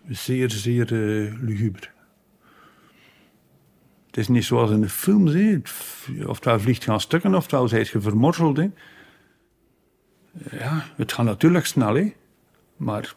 zeer, 0.08 0.50
zeer 0.50 0.92
uh, 0.92 1.34
luguber. 1.40 1.92
Het 4.06 4.16
is 4.16 4.28
niet 4.28 4.44
zoals 4.44 4.70
in 4.70 4.80
de 4.80 4.88
films, 4.88 5.32
hè. 5.32 5.60
oftewel 6.26 6.60
vliegt 6.60 6.84
gaan 6.84 7.00
stukken, 7.00 7.34
oftewel 7.34 7.68
zijt 7.68 7.88
je 7.88 8.00
vermorzeld. 8.00 8.56
Hè 8.56 8.70
ja, 10.50 10.84
het 10.96 11.12
gaat 11.12 11.25
natuurlijk 11.25 11.66
snel, 11.66 11.94
hè. 11.94 12.12
Maar 12.76 13.14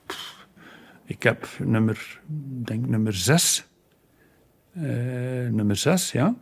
ik 1.05 1.23
heb 1.23 1.47
nummer, 1.63 2.19
denk 2.63 2.87
nummer 2.87 3.13
zes 3.13 3.67
Uh, 4.73 5.49
nummer 5.49 5.75
6, 5.75 6.11
ja. 6.11 6.35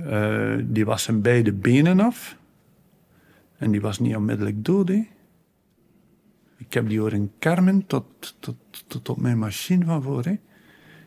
Uh, 0.00 0.56
die 0.64 0.84
was 0.84 1.02
zijn 1.02 1.22
beide 1.22 1.52
benen 1.52 2.00
af. 2.00 2.36
En 3.56 3.70
die 3.70 3.80
was 3.80 3.98
niet 3.98 4.16
onmiddellijk 4.16 4.64
dood. 4.64 4.90
Ik 6.58 6.72
heb 6.72 6.88
die 6.88 7.00
horen 7.00 7.32
kermen 7.38 7.86
tot, 7.86 8.36
tot, 8.40 8.56
tot 8.86 9.08
op 9.08 9.16
mijn 9.20 9.38
machine 9.38 9.84
van 9.84 10.02
voor. 10.02 10.24
Hè. 10.24 10.38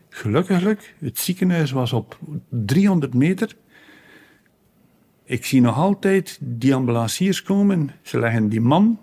Gelukkig, 0.08 0.92
het 0.98 1.18
ziekenhuis 1.18 1.70
was 1.70 1.92
op 1.92 2.18
300 2.48 3.14
meter. 3.14 3.56
Ik 5.24 5.44
zie 5.44 5.60
nog 5.60 5.76
altijd 5.76 6.38
die 6.40 6.74
ambulanciers 6.74 7.42
komen. 7.42 7.90
Ze 8.02 8.18
leggen 8.18 8.48
die 8.48 8.60
man 8.60 9.00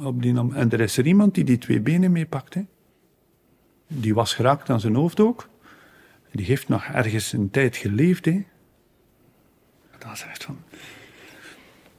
op 0.00 0.22
die, 0.22 0.34
en 0.52 0.70
er 0.70 0.80
is 0.80 0.96
er 0.96 1.06
iemand 1.06 1.34
die 1.34 1.44
die 1.44 1.58
twee 1.58 1.80
benen 1.80 2.12
meepakt. 2.12 2.56
Die 3.88 4.14
was 4.14 4.34
geraakt 4.34 4.70
aan 4.70 4.80
zijn 4.80 4.94
hoofd 4.94 5.20
ook. 5.20 5.48
Die 6.32 6.46
heeft 6.46 6.68
nog 6.68 6.84
ergens 6.84 7.32
een 7.32 7.50
tijd 7.50 7.76
geleefd. 7.76 8.24
Hè. 8.24 8.44
Dat 9.98 10.12
is 10.12 10.22
echt 10.22 10.44
van... 10.44 10.58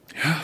Ja... 0.05 0.41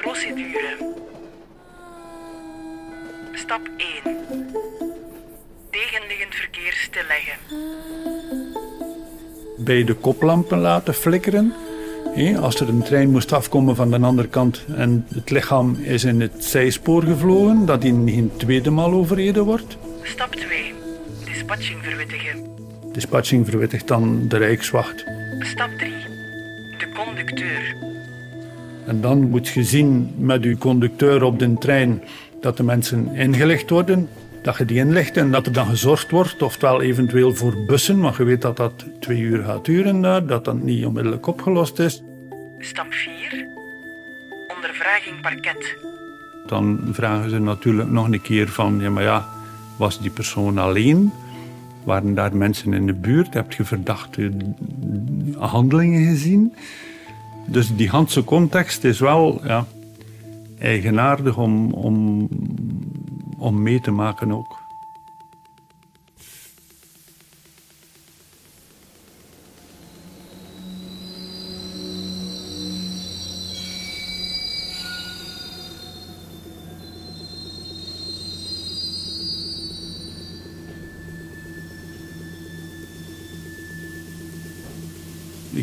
procedure. 0.00 0.76
Stap 3.32 3.60
1. 4.04 4.16
Tegenliggend 5.70 6.34
verkeer 6.34 6.72
stilleggen. 6.72 7.38
Bij 9.58 9.84
de 9.84 9.94
koplampen 9.94 10.58
laten 10.58 10.94
flikkeren. 10.94 11.52
Als 12.40 12.60
er 12.60 12.68
een 12.68 12.82
trein 12.82 13.10
moest 13.10 13.32
afkomen 13.32 13.76
van 13.76 13.90
de 13.90 13.98
andere 13.98 14.28
kant 14.28 14.64
en 14.76 15.06
het 15.14 15.30
lichaam 15.30 15.76
is 15.82 16.04
in 16.04 16.20
het 16.20 16.44
zijspoor 16.44 17.02
gevlogen, 17.02 17.66
dat 17.66 17.80
die 17.80 17.92
niet 17.92 18.16
een 18.16 18.32
tweede 18.36 18.70
maal 18.70 18.92
overreden 18.92 19.44
wordt. 19.44 19.76
Stap 20.02 20.34
2. 20.34 20.74
Dispatching 21.24 21.82
verwittigen. 21.82 22.46
Dispatching 22.92 23.46
verwittigt 23.46 23.88
dan 23.88 24.28
de 24.28 24.36
Rijkswacht. 24.36 25.04
Stap 25.38 25.70
3. 25.78 25.92
De 26.78 26.88
conducteur. 26.94 27.76
En 28.88 29.00
dan 29.00 29.30
moet 29.30 29.48
je 29.48 29.64
zien 29.64 30.14
met 30.16 30.44
uw 30.44 30.56
conducteur 30.56 31.22
op 31.22 31.38
de 31.38 31.54
trein 31.58 32.02
dat 32.40 32.56
de 32.56 32.62
mensen 32.62 33.14
ingelicht 33.14 33.70
worden, 33.70 34.08
dat 34.42 34.56
je 34.56 34.64
die 34.64 34.78
inlicht 34.78 35.16
en 35.16 35.30
dat 35.30 35.46
er 35.46 35.52
dan 35.52 35.66
gezorgd 35.66 36.10
wordt, 36.10 36.42
oftewel 36.42 36.82
eventueel 36.82 37.34
voor 37.34 37.64
bussen, 37.66 38.00
want 38.00 38.16
je 38.16 38.24
weet 38.24 38.42
dat 38.42 38.56
dat 38.56 38.86
twee 39.00 39.18
uur 39.18 39.44
gaat 39.44 39.64
duren 39.64 40.00
daar, 40.00 40.26
dat 40.26 40.44
dat 40.44 40.62
niet 40.62 40.86
onmiddellijk 40.86 41.26
opgelost 41.26 41.78
is. 41.78 42.02
Stap 42.58 42.92
4. 42.92 43.46
Ondervraging 44.56 45.20
parket. 45.20 45.76
Dan 46.46 46.88
vragen 46.92 47.30
ze 47.30 47.38
natuurlijk 47.38 47.90
nog 47.90 48.10
een 48.12 48.22
keer 48.22 48.48
van, 48.48 48.80
ja 48.80 48.90
maar 48.90 49.02
ja, 49.02 49.26
was 49.78 50.00
die 50.00 50.10
persoon 50.10 50.58
alleen? 50.58 51.12
Waren 51.84 52.14
daar 52.14 52.36
mensen 52.36 52.72
in 52.72 52.86
de 52.86 52.94
buurt? 52.94 53.34
Heb 53.34 53.52
je 53.52 53.64
verdachte 53.64 54.30
handelingen 55.38 56.04
gezien? 56.04 56.54
Dus 57.48 57.76
die 57.76 57.88
Handse 57.88 58.24
context 58.24 58.84
is 58.84 59.00
wel 59.00 59.40
ja, 59.46 59.66
eigenaardig 60.58 61.36
om, 61.36 61.72
om, 61.72 62.28
om 63.38 63.62
mee 63.62 63.80
te 63.80 63.90
maken 63.90 64.32
ook. 64.32 64.67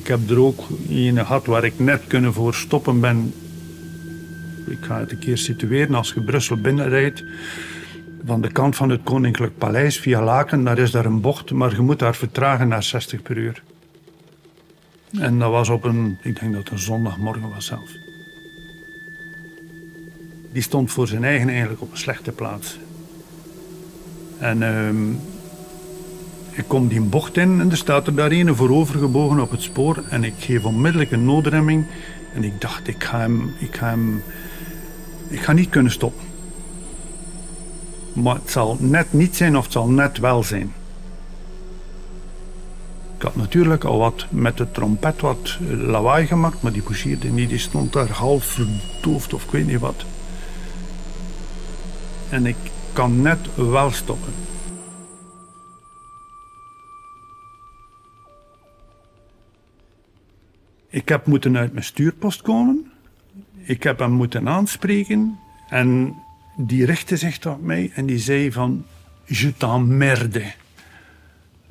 Ik 0.05 0.11
heb 0.11 0.29
er 0.29 0.39
ook 0.39 0.63
een 0.89 1.17
gehad 1.17 1.45
waar 1.45 1.63
ik 1.63 1.79
net 1.79 2.07
kunnen 2.07 2.33
voor 2.33 2.53
stoppen 2.53 2.99
ben. 2.99 3.33
Ik 4.67 4.77
ga 4.81 4.99
het 4.99 5.11
een 5.11 5.19
keer 5.19 5.37
situeren. 5.37 5.95
Als 5.95 6.13
je 6.13 6.21
Brussel 6.21 6.57
binnenrijdt, 6.57 7.23
van 8.25 8.41
de 8.41 8.51
kant 8.51 8.75
van 8.75 8.89
het 8.89 9.03
Koninklijk 9.03 9.57
Paleis 9.57 9.99
via 9.99 10.23
Laken, 10.23 10.63
daar 10.63 10.77
is 10.77 10.91
daar 10.91 11.05
een 11.05 11.21
bocht, 11.21 11.51
maar 11.51 11.71
je 11.71 11.81
moet 11.81 11.99
daar 11.99 12.15
vertragen 12.15 12.67
naar 12.67 12.83
60 12.83 13.21
per 13.21 13.37
uur. 13.37 13.63
En 15.19 15.39
dat 15.39 15.51
was 15.51 15.69
op 15.69 15.83
een, 15.83 16.17
ik 16.21 16.39
denk 16.39 16.53
dat 16.53 16.63
het 16.63 16.71
een 16.71 16.79
zondagmorgen 16.79 17.49
was 17.49 17.65
zelf. 17.65 17.89
Die 20.51 20.61
stond 20.61 20.91
voor 20.91 21.07
zijn 21.07 21.23
eigen 21.23 21.49
eigenlijk 21.49 21.81
op 21.81 21.91
een 21.91 21.97
slechte 21.97 22.31
plaats. 22.31 22.79
En 24.39 24.63
ehm, 24.63 25.13
ik 26.55 26.67
kom 26.67 26.87
die 26.87 27.01
bocht 27.01 27.37
in 27.37 27.59
en 27.59 27.71
er 27.71 27.77
staat 27.77 28.07
er 28.07 28.15
daar 28.15 28.31
een 28.31 28.55
voorovergebogen 28.55 29.39
op 29.39 29.51
het 29.51 29.61
spoor. 29.61 30.03
En 30.09 30.23
ik 30.23 30.33
geef 30.37 30.63
onmiddellijk 30.63 31.11
een 31.11 31.25
noodremming. 31.25 31.85
En 32.33 32.43
ik 32.43 32.61
dacht, 32.61 32.87
ik 32.87 33.03
ga 33.03 33.19
hem, 33.19 33.53
ik 33.59 33.75
ga 33.75 33.89
hem, 33.89 34.23
ik 35.27 35.39
ga 35.39 35.51
niet 35.51 35.69
kunnen 35.69 35.91
stoppen. 35.91 36.25
Maar 38.13 38.35
het 38.35 38.51
zal 38.51 38.77
net 38.79 39.13
niet 39.13 39.35
zijn 39.35 39.57
of 39.57 39.63
het 39.63 39.73
zal 39.73 39.87
net 39.87 40.17
wel 40.17 40.43
zijn. 40.43 40.73
Ik 43.17 43.21
had 43.21 43.35
natuurlijk 43.35 43.83
al 43.83 43.97
wat 43.97 44.25
met 44.29 44.57
de 44.57 44.71
trompet 44.71 45.21
wat 45.21 45.57
lawaai 45.69 46.27
gemaakt, 46.27 46.61
maar 46.61 46.71
die 46.71 46.81
pousseerde 46.81 47.27
niet. 47.27 47.49
Die 47.49 47.59
stond 47.59 47.93
daar 47.93 48.11
half 48.11 48.43
verdoofd 48.43 49.33
of 49.33 49.43
ik 49.43 49.51
weet 49.51 49.67
niet 49.67 49.79
wat. 49.79 50.05
En 52.29 52.45
ik 52.45 52.57
kan 52.93 53.21
net 53.21 53.39
wel 53.55 53.91
stoppen. 53.91 54.44
Ik 60.95 61.09
heb 61.09 61.25
moeten 61.25 61.57
uit 61.57 61.73
mijn 61.73 61.85
stuurpost 61.85 62.41
komen. 62.41 62.91
Ik 63.53 63.83
heb 63.83 63.99
hem 63.99 64.11
moeten 64.11 64.49
aanspreken. 64.49 65.39
En 65.69 66.15
die 66.57 66.85
richtte 66.85 67.17
zich 67.17 67.45
op 67.45 67.61
mij 67.61 67.91
en 67.93 68.05
die 68.05 68.17
zei 68.17 68.51
van... 68.51 68.85
Je 69.25 69.57
t'emmerde. 69.57 70.53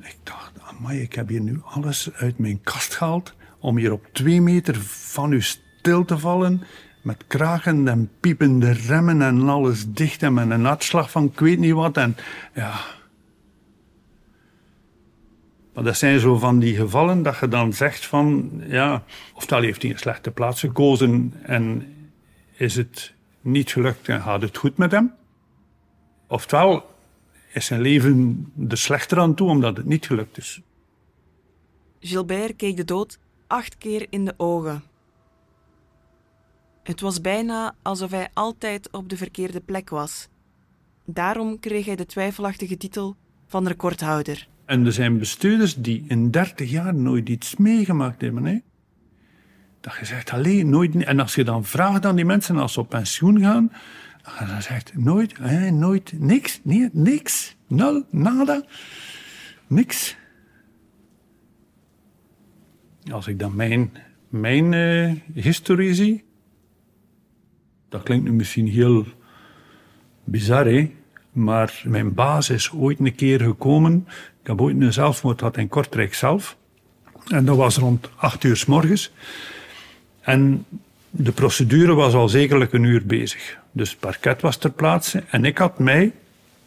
Ik 0.01 0.17
dacht, 0.23 0.51
amai, 0.61 1.01
ik 1.01 1.13
heb 1.13 1.27
hier 1.27 1.41
nu 1.41 1.61
alles 1.63 2.09
uit 2.13 2.37
mijn 2.37 2.61
kast 2.63 2.95
gehaald... 2.95 3.33
om 3.59 3.77
hier 3.77 3.91
op 3.91 4.05
twee 4.11 4.41
meter 4.41 4.75
van 4.85 5.31
u 5.31 5.41
stil 5.41 6.05
te 6.05 6.17
vallen... 6.17 6.63
met 7.01 7.23
kraken 7.27 7.87
en 7.87 8.09
piepende 8.19 8.71
remmen 8.71 9.21
en 9.21 9.49
alles 9.49 9.85
dicht... 9.87 10.23
en 10.23 10.33
met 10.33 10.49
een 10.49 10.67
uitslag 10.67 11.11
van 11.11 11.23
ik 11.25 11.39
weet 11.39 11.59
niet 11.59 11.73
wat. 11.73 11.97
En 11.97 12.15
ja... 12.53 12.73
Maar 15.75 15.83
dat 15.83 15.97
zijn 15.97 16.19
zo 16.19 16.37
van 16.37 16.59
die 16.59 16.75
gevallen 16.75 17.23
dat 17.23 17.39
je 17.39 17.47
dan 17.47 17.73
zegt 17.73 18.05
van, 18.05 18.51
ja, 18.67 19.03
oftewel 19.33 19.63
heeft 19.63 19.81
hij 19.81 19.91
een 19.91 19.97
slechte 19.97 20.31
plaats 20.31 20.59
gekozen 20.59 21.33
en 21.41 21.93
is 22.51 22.75
het 22.75 23.13
niet 23.41 23.71
gelukt 23.71 24.09
en 24.09 24.21
gaat 24.21 24.41
het 24.41 24.57
goed 24.57 24.77
met 24.77 24.91
hem. 24.91 25.13
Oftewel 26.27 26.95
is 27.53 27.65
zijn 27.65 27.81
leven 27.81 28.51
er 28.69 28.77
slechter 28.77 29.19
aan 29.19 29.35
toe 29.35 29.49
omdat 29.49 29.77
het 29.77 29.85
niet 29.85 30.05
gelukt 30.05 30.37
is. 30.37 30.61
Gilbert 31.99 32.55
keek 32.55 32.77
de 32.77 32.85
dood 32.85 33.19
acht 33.47 33.77
keer 33.77 34.07
in 34.09 34.25
de 34.25 34.33
ogen. 34.37 34.83
Het 36.83 37.01
was 37.01 37.21
bijna 37.21 37.75
alsof 37.81 38.11
hij 38.11 38.29
altijd 38.33 38.91
op 38.91 39.09
de 39.09 39.17
verkeerde 39.17 39.59
plek 39.59 39.89
was. 39.89 40.27
Daarom 41.05 41.59
kreeg 41.59 41.85
hij 41.85 41.95
de 41.95 42.05
twijfelachtige 42.05 42.77
titel 42.77 43.15
van 43.47 43.67
recordhouder. 43.67 44.47
En 44.65 44.85
er 44.85 44.91
zijn 44.91 45.17
bestuurders 45.17 45.75
die 45.75 46.05
in 46.07 46.31
30 46.31 46.69
jaar 46.69 46.95
nooit 46.95 47.29
iets 47.29 47.55
meegemaakt 47.55 48.21
hebben. 48.21 48.45
Hè? 48.45 48.59
Dat 49.79 49.95
je 49.99 50.05
zegt, 50.05 50.31
alleen 50.31 50.69
nooit. 50.69 51.03
En 51.03 51.19
als 51.19 51.35
je 51.35 51.43
dan 51.43 51.65
vraagt 51.65 52.05
aan 52.05 52.15
die 52.15 52.25
mensen 52.25 52.57
als 52.57 52.73
ze 52.73 52.79
op 52.79 52.89
pensioen 52.89 53.39
gaan, 53.39 53.71
dan 54.47 54.61
zegt 54.61 54.97
nooit, 54.97 55.37
hè, 55.37 55.71
nooit, 55.71 56.13
niks, 56.17 56.59
nee, 56.63 56.89
niks, 56.91 57.55
nul, 57.67 58.05
nada, 58.09 58.65
niks. 59.67 60.17
Als 63.11 63.27
ik 63.27 63.39
dan 63.39 63.55
mijn, 63.55 63.91
mijn 64.29 64.71
uh, 64.71 65.13
historie 65.33 65.93
zie, 65.93 66.23
dat 67.89 68.03
klinkt 68.03 68.25
nu 68.25 68.31
misschien 68.31 68.67
heel 68.67 69.05
bizar, 70.23 70.65
hè? 70.65 70.91
maar 71.31 71.81
mijn 71.85 72.13
baas 72.13 72.49
is 72.49 72.71
ooit 72.71 72.99
een 72.99 73.15
keer 73.15 73.41
gekomen 73.41 74.07
ik 74.45 74.51
heb 74.51 74.61
ooit 74.61 74.81
een 74.81 74.93
zelfmoord 74.93 75.39
gehad 75.39 75.57
in 75.57 75.67
Kortrijk 75.67 76.13
zelf. 76.13 76.57
En 77.27 77.45
dat 77.45 77.57
was 77.57 77.77
rond 77.77 78.09
acht 78.15 78.43
uur 78.43 78.55
s 78.55 78.65
morgens. 78.65 79.11
En 80.21 80.65
de 81.09 81.31
procedure 81.31 81.93
was 81.93 82.13
al 82.13 82.29
zekerlijk 82.29 82.73
een 82.73 82.83
uur 82.83 83.05
bezig. 83.05 83.57
Dus 83.71 83.89
het 83.89 83.99
parket 83.99 84.41
was 84.41 84.57
ter 84.57 84.71
plaatse. 84.71 85.23
En 85.29 85.45
ik 85.45 85.57
had 85.57 85.79
mij 85.79 86.11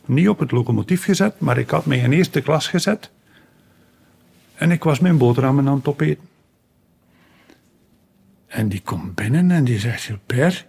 niet 0.05 0.29
op 0.29 0.39
het 0.39 0.51
locomotief 0.51 1.05
gezet, 1.05 1.41
maar 1.41 1.59
ik 1.59 1.71
had 1.71 1.87
mij 1.87 1.99
in 1.99 2.13
eerste 2.13 2.41
klas 2.41 2.69
gezet. 2.69 3.11
En 4.55 4.71
ik 4.71 4.85
was 4.85 4.99
mijn 4.99 5.19
boterhammen 5.19 5.69
aan 5.69 5.77
het 5.77 5.89
opeten. 5.89 6.29
En 8.47 8.69
die 8.69 8.83
komt 8.85 9.15
binnen 9.15 9.51
en 9.51 9.65
die 9.65 9.79
zegt, 9.79 10.03
Gilbert, 10.03 10.67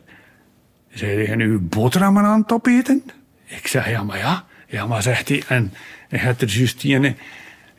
Zei 0.90 1.26
hij 1.26 1.36
nu 1.36 1.60
boterhammen 1.60 2.24
aan 2.24 2.42
het 2.42 2.52
opeten? 2.52 3.04
Ik 3.46 3.68
zeg, 3.68 3.90
ja, 3.90 4.04
maar 4.04 4.18
ja. 4.18 4.48
Ja, 4.70 4.88
maar 4.88 5.02
zegt 5.02 5.30
hij, 5.30 5.44
en 5.48 5.74
hij 6.08 6.20
had 6.20 6.42
er 6.42 6.50
juist. 6.50 6.82
Ja, 6.82 7.00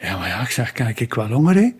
maar 0.00 0.28
ja, 0.28 0.40
ik 0.40 0.50
zeg, 0.50 0.72
kijk, 0.72 1.00
ik 1.00 1.14
wel 1.14 1.28
honger, 1.28 1.54
hè? 1.54 1.72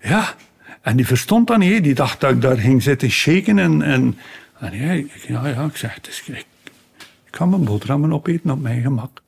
Ja. 0.00 0.34
En 0.80 0.96
die 0.96 1.06
verstond 1.06 1.46
dat 1.46 1.58
niet, 1.58 1.84
die 1.84 1.94
dacht 1.94 2.20
dat 2.20 2.30
ik 2.30 2.40
daar 2.40 2.56
ging 2.56 2.82
zitten 2.82 3.10
shaken 3.10 3.58
en... 3.58 3.82
en, 3.82 4.18
ja, 4.60 4.90
ik, 4.90 5.24
ja, 5.28 5.64
ik 5.64 5.76
zeg, 5.76 5.96
ik, 5.96 6.26
ik 6.26 6.46
kan 7.30 7.48
mijn 7.48 7.64
boterhammen 7.64 8.12
opeten 8.12 8.50
op 8.50 8.60
mijn 8.60 8.82
gemak. 8.82 9.22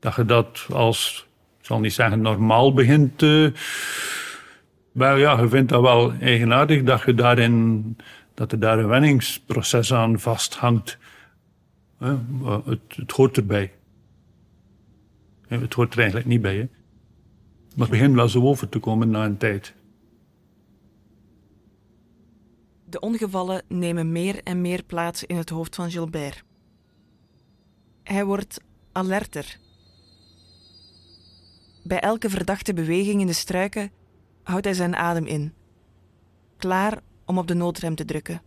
Dat 0.00 0.16
je 0.16 0.24
dat 0.24 0.66
als, 0.72 1.26
zal 1.60 1.80
niet 1.80 1.92
zeggen 1.92 2.20
normaal 2.20 2.72
begint 2.72 3.18
te... 3.18 3.52
Wel 4.92 5.16
ja, 5.16 5.40
je 5.40 5.48
vindt 5.48 5.68
dat 5.68 5.80
wel 5.80 6.12
eigenaardig 6.20 6.82
dat, 6.82 7.02
je 7.06 7.14
daarin, 7.14 7.96
dat 8.34 8.52
er 8.52 8.60
daar 8.60 8.78
een 8.78 8.88
wenningsproces 8.88 9.92
aan 9.92 10.20
vasthangt. 10.20 10.98
Het, 11.98 12.96
het 12.96 13.10
hoort 13.10 13.36
erbij. 13.36 13.72
Het 15.48 15.74
hoort 15.74 15.92
er 15.92 15.98
eigenlijk 15.98 16.28
niet 16.28 16.42
bij. 16.42 16.56
Hè? 16.56 16.68
Maar 17.76 17.86
het 17.88 17.90
begint 17.90 18.14
wel 18.14 18.28
zo 18.28 18.42
over 18.42 18.68
te 18.68 18.78
komen 18.78 19.10
na 19.10 19.24
een 19.24 19.36
tijd. 19.36 19.74
De 22.84 23.00
ongevallen 23.00 23.62
nemen 23.68 24.12
meer 24.12 24.42
en 24.42 24.60
meer 24.60 24.82
plaats 24.82 25.24
in 25.24 25.36
het 25.36 25.48
hoofd 25.48 25.74
van 25.74 25.90
Gilbert. 25.90 26.44
Hij 28.02 28.24
wordt 28.24 28.60
alerter. 28.92 29.58
Bij 31.84 32.00
elke 32.00 32.30
verdachte 32.30 32.74
beweging 32.74 33.20
in 33.20 33.26
de 33.26 33.32
struiken 33.32 33.90
houdt 34.42 34.64
hij 34.64 34.74
zijn 34.74 34.96
adem 34.96 35.24
in, 35.24 35.52
klaar 36.56 37.00
om 37.24 37.38
op 37.38 37.46
de 37.46 37.54
noodrem 37.54 37.94
te 37.94 38.04
drukken. 38.04 38.42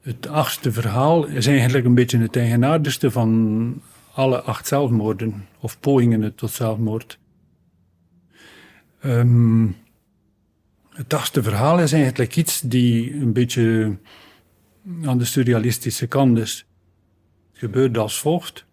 Het 0.00 0.26
achtste 0.26 0.72
verhaal 0.72 1.26
is 1.26 1.46
eigenlijk 1.46 1.84
een 1.86 1.94
beetje 1.94 2.18
het 2.18 2.36
eigenaardigste 2.36 3.10
van 3.10 3.82
alle 4.12 4.40
acht 4.42 4.66
zelfmoorden, 4.66 5.48
of 5.58 5.80
pogingen 5.80 6.34
tot 6.34 6.50
zelfmoord. 6.50 7.18
Um, 9.04 9.76
het 10.90 11.14
achtste 11.14 11.42
verhaal 11.42 11.80
is 11.80 11.92
eigenlijk 11.92 12.36
iets 12.36 12.60
die 12.60 13.14
een 13.14 13.32
beetje 13.32 13.96
aan 15.04 15.18
de 15.18 15.24
surrealistische 15.24 16.06
kant 16.06 16.38
is. 16.38 16.66
Het 17.50 17.58
gebeurt 17.58 17.98
als 17.98 18.20
volgt. 18.20 18.64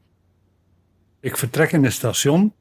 Ik 1.19 1.37
vertrek 1.37 1.71
in 1.71 1.85
een 1.85 1.91
station. 1.91 2.53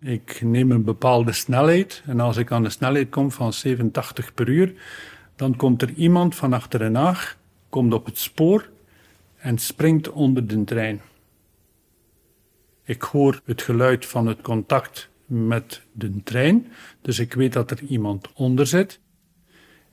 Ik 0.00 0.40
neem 0.42 0.70
een 0.70 0.84
bepaalde 0.84 1.32
snelheid. 1.32 2.02
En 2.06 2.20
als 2.20 2.36
ik 2.36 2.52
aan 2.52 2.62
de 2.62 2.70
snelheid 2.70 3.08
kom 3.08 3.30
van 3.30 3.52
87 3.52 4.34
per 4.34 4.48
uur, 4.48 4.74
dan 5.36 5.56
komt 5.56 5.82
er 5.82 5.92
iemand 5.92 6.34
van 6.34 6.52
achter 6.52 6.82
een 6.82 6.94
haag, 6.94 7.37
komt 7.68 7.92
op 7.92 8.06
het 8.06 8.18
spoor 8.18 8.68
en 9.36 9.58
springt 9.58 10.10
onder 10.10 10.46
de 10.46 10.64
trein. 10.64 11.00
Ik 12.84 13.02
hoor 13.02 13.40
het 13.44 13.62
geluid 13.62 14.06
van 14.06 14.26
het 14.26 14.40
contact 14.40 15.08
met 15.26 15.82
de 15.92 16.22
trein, 16.24 16.66
dus 17.02 17.18
ik 17.18 17.34
weet 17.34 17.52
dat 17.52 17.70
er 17.70 17.82
iemand 17.82 18.32
onder 18.32 18.66
zit. 18.66 19.00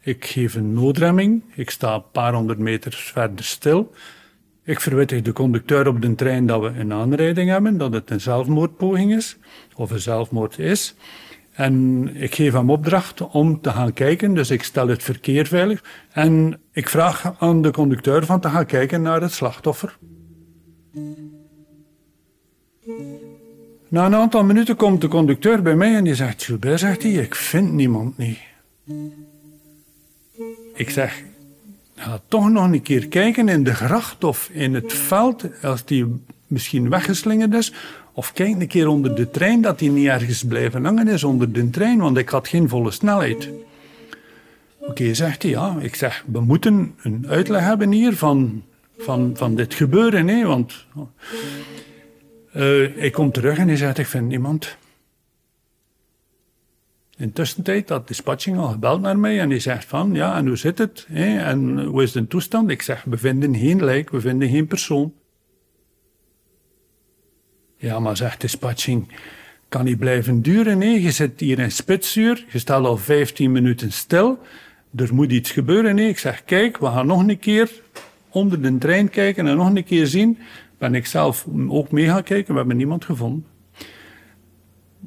Ik 0.02 0.26
geef 0.26 0.56
een 0.56 0.74
noodremming, 0.74 1.44
ik 1.56 1.70
sta 1.70 1.94
een 1.94 2.12
paar 2.12 2.34
honderd 2.34 2.60
meter 2.60 2.94
verder 2.94 3.46
stil. 3.46 3.94
Ik 4.64 4.80
verwittig 4.80 5.22
de 5.22 5.34
conducteur 5.34 5.88
op 5.88 6.02
de 6.02 6.16
trein 6.16 6.46
dat 6.46 6.62
we 6.62 6.68
een 6.68 6.94
aanrijding 6.94 7.50
hebben, 7.50 7.78
dat 7.78 7.94
het 7.94 8.10
een 8.10 8.22
zelfmoordpoging 8.22 9.16
is, 9.16 9.38
of 9.76 9.92
een 9.92 10.00
zelfmoord 10.00 10.60
is. 10.60 10.96
En 11.56 12.10
ik 12.15 12.36
geef 12.36 12.54
hem 12.54 12.70
opdracht 12.70 13.22
om 13.22 13.62
te 13.62 13.70
gaan 13.70 13.94
kijken, 13.94 14.34
dus 14.34 14.50
ik 14.50 14.63
stel 14.63 14.88
het 14.88 15.04
verkeer 15.04 15.48
veilig. 15.48 15.84
En 16.12 16.60
ik 16.72 16.89
vraag 16.89 17.36
aan 17.39 17.62
de 17.62 17.72
conducteur 17.72 18.26
van 18.26 18.39
te 18.39 18.50
gaan 18.50 18.65
kijken 18.65 19.02
naar 19.02 19.22
het 19.22 19.32
slachtoffer. 19.32 19.98
Na 23.88 24.06
een 24.06 24.15
aantal 24.15 24.44
minuten 24.44 24.76
komt 24.76 25.02
de 25.02 25.08
conducteur 25.08 25.62
bij 25.62 25.76
mij 25.76 25.96
en 25.96 26.04
die 26.04 26.15
zegt: 26.15 26.44
Gilbert, 26.44 26.80
zegt 26.80 27.04
hij, 27.04 27.12
ik 27.12 27.36
vind 27.36 27.72
niemand 27.72 28.18
niet. 28.18 28.39
Ik 30.74 30.89
zeg: 30.89 31.24
Ga 31.96 32.20
toch 32.28 32.50
nog 32.50 32.72
een 32.72 32.82
keer 32.82 33.08
kijken 33.08 33.50
in 33.50 33.63
de 33.63 33.74
gracht 33.74 34.24
of 34.24 34.50
in 34.52 34.74
het 34.74 34.94
veld, 34.94 35.63
als 35.63 35.86
die 35.86 36.24
misschien 36.48 36.89
weggeslingerd 36.89 37.54
is. 37.54 37.74
Of 38.15 38.34
kijk 38.34 38.62
een 38.62 38.67
keer 38.67 38.88
onder 38.88 39.15
de 39.15 39.30
trein, 39.30 39.62
dat 39.62 39.80
hij 39.80 39.89
niet 39.89 40.08
ergens 40.08 40.43
blijven 40.43 40.86
hangen 40.86 41.08
is 41.08 41.23
onder 41.23 41.51
de 41.51 41.69
trein, 41.69 41.97
want 41.97 42.17
ik 42.17 42.30
had 42.30 42.47
geen 42.47 42.69
volle 42.69 42.91
snelheid. 42.91 43.49
Oké, 44.80 45.13
zegt 45.13 45.41
hij, 45.41 45.51
ja. 45.51 45.78
Ik 45.80 45.95
zeg, 45.95 46.23
we 46.28 46.39
moeten 46.39 46.95
een 47.01 47.25
uitleg 47.28 47.62
hebben 47.62 47.91
hier 47.91 48.15
van, 48.15 48.63
van, 48.97 49.32
van 49.34 49.56
dit 49.56 49.73
gebeuren, 49.73 50.28
hè, 50.28 50.45
want... 50.45 50.86
Uh, 52.56 53.04
ik 53.04 53.12
kom 53.12 53.32
terug 53.32 53.58
en 53.58 53.67
hij 53.67 53.78
zegt, 53.78 53.97
ik 53.97 54.06
vind 54.06 54.28
niemand. 54.28 54.78
Intussen 57.17 57.84
had 57.88 58.08
dispatching 58.08 58.58
al 58.58 58.67
gebeld 58.67 59.01
naar 59.01 59.17
mij 59.17 59.39
en 59.39 59.49
die 59.49 59.60
zegt 59.60 59.86
van, 59.86 60.13
ja, 60.13 60.38
en 60.38 60.47
hoe 60.47 60.56
zit 60.56 60.78
het? 60.78 61.06
Hè? 61.12 61.38
En 61.38 61.84
hoe 61.84 62.04
is 62.04 62.12
de 62.12 62.28
toestand? 62.28 62.69
Ik 62.69 62.82
zeg, 62.82 63.04
we 63.04 63.17
vinden 63.17 63.56
geen 63.56 63.84
lijk, 63.84 64.10
we 64.10 64.21
vinden 64.21 64.49
geen 64.49 64.67
persoon. 64.67 65.13
Ja, 67.78 68.00
maar 68.00 68.18
zegt 68.18 68.42
dispatching, 68.42 69.08
kan 69.70 69.86
niet 69.86 70.00
blijven 70.00 70.42
duren. 70.42 70.78
Nee, 70.78 71.02
je 71.02 71.12
zit 71.12 71.40
hier 71.40 71.60
in 71.60 71.72
spitsuur, 71.72 72.46
je 72.52 72.60
staat 72.60 72.86
al 72.86 72.98
15 72.98 73.52
minuten 73.52 73.92
stil, 73.92 74.40
er 74.96 75.14
moet 75.14 75.32
iets 75.32 75.52
gebeuren. 75.52 75.96
Nee, 75.96 76.10
ik 76.10 76.20
zeg, 76.20 76.44
kijk, 76.46 76.78
we 76.78 76.86
gaan 76.86 77.08
nog 77.08 77.28
een 77.28 77.40
keer 77.40 77.72
onder 78.30 78.62
de 78.62 78.78
trein 78.78 79.10
kijken 79.10 79.48
en 79.48 79.58
nog 79.58 79.76
een 79.76 79.84
keer 79.84 80.08
zien 80.08 80.38
ben 80.78 80.96
ik 80.96 81.06
zelf 81.06 81.46
ook 81.68 81.92
mee 81.92 82.06
gaan 82.06 82.24
kijken. 82.24 82.52
We 82.52 82.60
hebben 82.60 82.78
niemand 82.78 83.06
gevonden. 83.06 83.46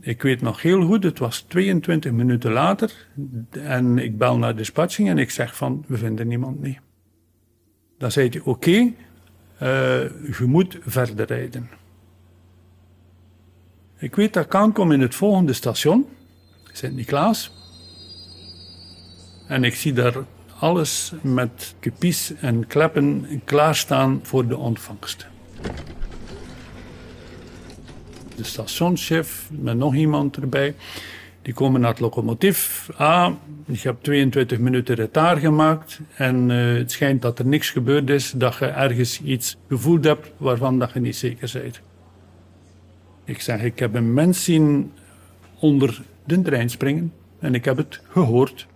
Ik 0.01 0.23
weet 0.23 0.41
nog 0.41 0.63
heel 0.63 0.87
goed, 0.87 1.05
het 1.05 1.19
was 1.19 1.41
22 1.41 2.13
minuten 2.13 2.53
later. 2.53 3.07
En 3.51 3.99
ik 3.99 4.19
bel 4.19 4.39
naar 4.39 4.51
de 4.51 4.59
dispatching 4.59 5.09
en 5.09 5.19
ik 5.19 5.31
zeg 5.31 5.57
van, 5.57 5.85
we 5.87 5.97
vinden 5.97 6.29
niemand 6.29 6.63
niet. 6.63 6.79
Dan 7.99 8.13
zei 8.13 8.29
hij, 8.29 8.41
oké, 8.41 8.49
okay, 8.49 8.95
uh, 9.63 10.11
je 10.39 10.45
moet 10.45 10.79
verder 10.81 11.27
rijden. 11.27 11.69
Ik 14.01 14.15
weet 14.15 14.33
dat 14.33 14.45
ik 14.45 14.55
aankom 14.55 14.93
in 14.93 15.01
het 15.01 15.15
volgende 15.15 15.53
station, 15.53 16.07
Sint-Niklaas. 16.73 17.53
En 19.47 19.65
ik 19.65 19.75
zie 19.75 19.93
daar 19.93 20.15
alles 20.59 21.13
met 21.21 21.75
kupies 21.81 22.33
en 22.41 22.67
kleppen 22.67 23.27
klaarstaan 23.45 24.21
voor 24.23 24.49
de 24.49 24.57
ontvangst. 24.57 25.27
De 28.37 28.45
stationschef 28.45 29.49
met 29.51 29.77
nog 29.77 29.95
iemand 29.95 30.37
erbij. 30.37 30.75
Die 31.43 31.55
komen 31.55 31.81
naar 31.81 31.91
het 31.91 32.01
locomotief. 32.01 32.91
Ah, 32.97 33.33
je 33.67 33.79
hebt 33.83 34.05
22 34.05 34.59
minuten 34.59 34.95
retard 34.95 35.41
gemaakt 35.41 36.01
en 36.15 36.51
uh, 36.51 36.77
het 36.77 36.93
schijnt 36.93 37.23
dat 37.23 37.39
er 37.39 37.47
niks 37.47 37.71
gebeurd 37.71 38.11
is, 38.11 38.33
dat 38.37 38.57
je 38.57 38.67
ergens 38.67 39.21
iets 39.23 39.57
gevoeld 39.69 40.05
hebt 40.05 40.31
waarvan 40.37 40.79
dat 40.79 40.93
je 40.93 41.01
niet 41.01 41.17
zeker 41.17 41.51
bent. 41.53 41.81
Ik 43.29 43.41
zeg, 43.41 43.63
ik 43.63 43.79
heb 43.79 43.95
een 43.95 44.15
mens 44.15 44.45
zien 44.45 44.93
onder 45.59 46.03
de 46.25 46.43
trein 46.43 46.71
springen 46.71 47.13
en 47.39 47.55
ik 47.55 47.65
heb 47.65 47.77
het 47.77 48.01
gehoord. 48.09 48.67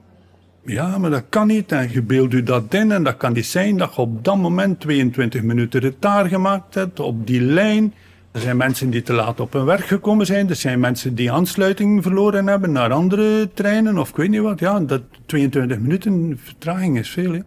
Ja, 0.64 0.98
maar 0.98 1.10
dat 1.10 1.24
kan 1.28 1.46
niet. 1.46 1.72
En 1.72 1.92
je 1.92 2.02
beeldt 2.02 2.34
u 2.34 2.42
dat 2.42 2.74
in. 2.74 2.92
En 2.92 3.02
dat 3.02 3.16
kan 3.16 3.32
niet 3.32 3.46
zijn 3.46 3.76
dat 3.76 3.94
je 3.94 4.00
op 4.00 4.24
dat 4.24 4.36
moment 4.36 4.80
22 4.80 5.42
minuten 5.42 5.80
retard 5.80 6.28
gemaakt 6.28 6.74
hebt 6.74 7.00
op 7.00 7.26
die 7.26 7.40
lijn. 7.40 7.94
Er 8.32 8.40
zijn 8.40 8.56
mensen 8.56 8.90
die 8.90 9.02
te 9.02 9.12
laat 9.12 9.40
op 9.40 9.52
hun 9.52 9.64
werk 9.64 9.84
gekomen 9.84 10.26
zijn. 10.26 10.48
Er 10.48 10.56
zijn 10.56 10.80
mensen 10.80 11.14
die 11.14 11.32
aansluiting 11.32 12.02
verloren 12.02 12.46
hebben 12.46 12.72
naar 12.72 12.92
andere 12.92 13.50
treinen 13.54 13.98
of 13.98 14.08
ik 14.08 14.16
weet 14.16 14.30
niet 14.30 14.40
wat. 14.40 14.60
Ja, 14.60 14.80
dat 14.80 15.02
22 15.26 15.78
minuten 15.78 16.38
vertraging 16.42 16.98
is 16.98 17.10
veel. 17.10 17.42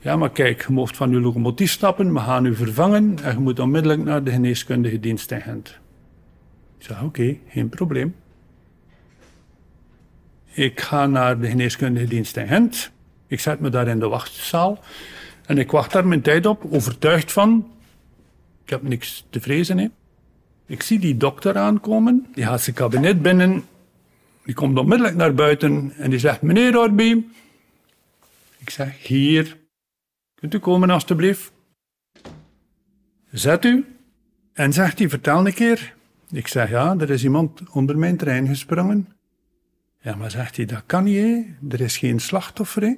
Ja, 0.00 0.16
maar 0.16 0.30
kijk, 0.30 0.64
je 0.66 0.72
mocht 0.72 0.96
van 0.96 1.10
uw 1.10 1.20
locomotief 1.20 1.70
stappen, 1.70 2.12
we 2.12 2.20
gaan 2.20 2.44
u 2.44 2.54
vervangen 2.54 3.18
en 3.22 3.32
je 3.32 3.40
moet 3.40 3.60
onmiddellijk 3.60 4.04
naar 4.04 4.24
de 4.24 4.30
geneeskundige 4.30 5.00
dienst 5.00 5.30
in 5.30 5.40
Gent. 5.40 5.78
Ik 6.78 6.84
zei, 6.84 7.04
oké, 7.04 7.36
geen 7.48 7.68
probleem. 7.68 8.14
Ik 10.52 10.80
ga 10.80 11.06
naar 11.06 11.40
de 11.40 11.48
geneeskundige 11.48 12.06
dienst 12.06 12.36
in 12.36 12.46
Gent. 12.46 12.90
Ik 13.26 13.40
zet 13.40 13.60
me 13.60 13.68
daar 13.68 13.88
in 13.88 13.98
de 13.98 14.08
wachtzaal. 14.08 14.78
En 15.46 15.58
ik 15.58 15.70
wacht 15.70 15.92
daar 15.92 16.06
mijn 16.06 16.22
tijd 16.22 16.46
op, 16.46 16.66
overtuigd 16.70 17.32
van... 17.32 17.72
Ik 18.64 18.70
heb 18.70 18.82
niks 18.82 19.26
te 19.30 19.40
vrezen, 19.40 19.78
hè. 19.78 19.88
Ik 20.66 20.82
zie 20.82 20.98
die 20.98 21.16
dokter 21.16 21.56
aankomen. 21.56 22.26
Die 22.34 22.44
gaat 22.44 22.60
zijn 22.60 22.76
kabinet 22.76 23.22
binnen. 23.22 23.64
Die 24.44 24.54
komt 24.54 24.78
onmiddellijk 24.78 25.16
naar 25.16 25.34
buiten 25.34 25.92
en 25.96 26.10
die 26.10 26.18
zegt... 26.18 26.42
Meneer 26.42 26.78
Orby. 26.78 27.24
Ik 28.58 28.70
zeg, 28.70 29.06
hier. 29.06 29.56
Kunt 30.34 30.54
u 30.54 30.58
komen, 30.58 30.90
alstublieft? 30.90 31.52
Zet 33.30 33.64
u. 33.64 33.86
En 34.52 34.72
zegt 34.72 34.98
hij, 34.98 35.08
vertel 35.08 35.46
een 35.46 35.54
keer. 35.54 35.96
Ik 36.30 36.48
zeg, 36.48 36.70
ja, 36.70 36.94
er 36.98 37.10
is 37.10 37.24
iemand 37.24 37.62
onder 37.70 37.98
mijn 37.98 38.16
trein 38.16 38.46
gesprongen. 38.46 39.08
Ja, 40.00 40.14
maar 40.14 40.30
zegt 40.30 40.56
hij, 40.56 40.64
dat 40.64 40.82
kan 40.86 41.04
niet? 41.04 41.46
Er 41.68 41.80
is 41.80 41.96
geen 41.96 42.20
slachtoffer, 42.20 42.82
hè? 42.82 42.94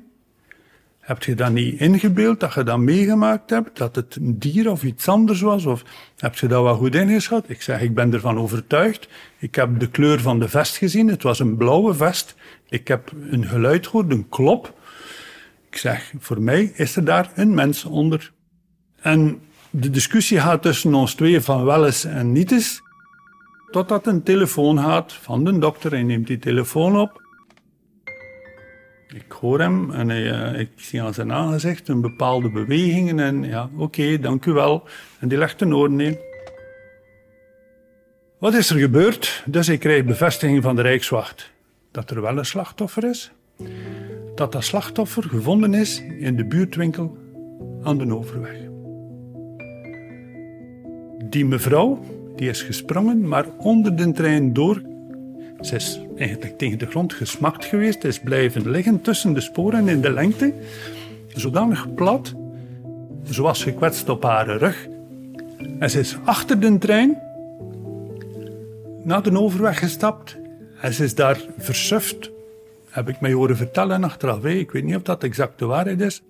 Heb 1.01 1.23
je 1.23 1.35
dat 1.35 1.53
niet 1.53 1.81
ingebeeld, 1.81 2.40
dat 2.40 2.55
je 2.55 2.62
dat 2.62 2.79
meegemaakt 2.79 3.51
hebt, 3.51 3.79
dat 3.79 3.97
het 3.97 4.16
een 4.16 4.38
dier 4.38 4.71
of 4.71 4.83
iets 4.83 5.09
anders 5.09 5.40
was? 5.40 5.66
Of 5.66 5.83
heb 6.16 6.35
je 6.35 6.47
dat 6.47 6.62
wel 6.62 6.77
goed 6.77 6.95
ingeschat? 6.95 7.49
Ik 7.49 7.62
zeg, 7.62 7.81
ik 7.81 7.95
ben 7.95 8.12
ervan 8.12 8.38
overtuigd. 8.38 9.09
Ik 9.38 9.55
heb 9.55 9.81
de 9.81 9.88
kleur 9.88 10.21
van 10.21 10.38
de 10.40 10.49
vest 10.49 10.77
gezien. 10.77 11.09
Het 11.09 11.23
was 11.23 11.38
een 11.38 11.57
blauwe 11.57 11.95
vest. 11.95 12.35
Ik 12.69 12.88
heb 12.88 13.12
een 13.31 13.47
geluid 13.47 13.87
gehoord, 13.87 14.11
een 14.11 14.29
klop. 14.29 14.79
Ik 15.71 15.77
zeg, 15.77 16.12
voor 16.19 16.43
mij 16.43 16.73
is 16.75 16.97
er 16.97 17.05
daar 17.05 17.31
een 17.35 17.55
mens 17.55 17.85
onder. 17.85 18.33
En 19.01 19.40
de 19.71 19.90
discussie 19.90 20.40
gaat 20.40 20.62
tussen 20.62 20.95
ons 20.95 21.14
twee 21.14 21.40
van 21.40 21.64
wel 21.64 21.87
eens 21.87 22.05
en 22.05 22.33
niet 22.33 22.53
eens. 22.53 22.83
Totdat 23.71 24.07
een 24.07 24.23
telefoon 24.23 24.79
gaat 24.79 25.13
van 25.13 25.45
de 25.45 25.59
dokter. 25.59 25.91
Hij 25.91 26.03
neemt 26.03 26.27
die 26.27 26.39
telefoon 26.39 27.01
op. 27.01 27.23
Ik 29.15 29.33
hoor 29.33 29.61
hem 29.61 29.91
en 29.91 30.09
uh, 30.09 30.59
ik 30.59 30.71
zie 30.77 31.03
aan 31.03 31.15
zijn 31.15 31.33
aangezicht 31.33 31.89
een 31.89 32.01
bepaalde 32.01 32.51
bewegingen. 32.51 33.21
En 33.21 33.45
ja, 33.45 33.71
oké, 33.77 34.19
dank 34.19 34.47
u 34.47 34.53
wel. 34.53 34.89
En 35.19 35.29
die 35.29 35.39
legt 35.39 35.61
een 35.61 35.75
oor 35.75 35.91
neer. 35.91 36.19
Wat 38.39 38.55
is 38.55 38.71
er 38.71 38.79
gebeurd? 38.79 39.43
Dus 39.47 39.69
ik 39.69 39.81
krijg 39.81 40.05
bevestiging 40.05 40.63
van 40.63 40.77
de 40.77 40.83
Rijkswacht 40.83 41.53
dat 41.91 42.11
er 42.11 42.21
wel 42.21 42.39
een 42.39 42.47
slachtoffer 42.47 43.05
is. 43.05 43.31
Dat 44.35 44.53
dat 44.53 44.65
slachtoffer 44.65 45.23
gevonden 45.23 45.75
is 45.75 46.03
in 46.19 46.37
de 46.37 46.45
buurtwinkel 46.45 47.17
aan 47.83 47.99
de 47.99 48.15
Overweg. 48.15 48.57
Die 51.29 51.47
mevrouw 51.47 52.05
die 52.37 52.49
is 52.49 52.62
gesprongen, 52.62 53.29
maar 53.29 53.47
onder 53.57 53.97
de 53.97 54.12
trein 54.12 54.53
door. 54.53 54.83
Ze 55.61 55.75
is 55.75 56.01
eigenlijk 56.16 56.59
tegen 56.59 56.79
de 56.79 56.87
grond 56.87 57.12
gesmakt 57.12 57.64
geweest, 57.64 58.05
is 58.05 58.21
blijven 58.21 58.71
liggen 58.71 59.01
tussen 59.01 59.33
de 59.33 59.40
sporen 59.40 59.88
in 59.88 60.01
de 60.01 60.12
lengte, 60.12 60.55
zodanig 61.27 61.95
plat. 61.95 62.35
Ze 63.31 63.43
was 63.43 63.62
gekwetst 63.62 64.09
op 64.09 64.23
haar 64.23 64.57
rug. 64.57 64.88
En 65.79 65.90
ze 65.90 65.99
is 65.99 66.16
achter 66.25 66.61
de 66.61 66.79
trein 66.79 67.19
naar 69.03 69.23
de 69.23 69.38
overweg 69.38 69.79
gestapt 69.79 70.38
en 70.81 70.93
ze 70.93 71.05
is 71.05 71.14
daar 71.14 71.40
versuft, 71.59 72.31
heb 72.90 73.09
ik 73.09 73.21
mij 73.21 73.33
horen 73.33 73.57
vertellen 73.57 74.05
achteraf. 74.05 74.45
Ik 74.45 74.71
weet 74.71 74.85
niet 74.85 74.97
of 74.97 75.03
dat 75.03 75.25
exact 75.25 75.59
de 75.59 75.64
waarheid 75.64 76.01
is. 76.01 76.23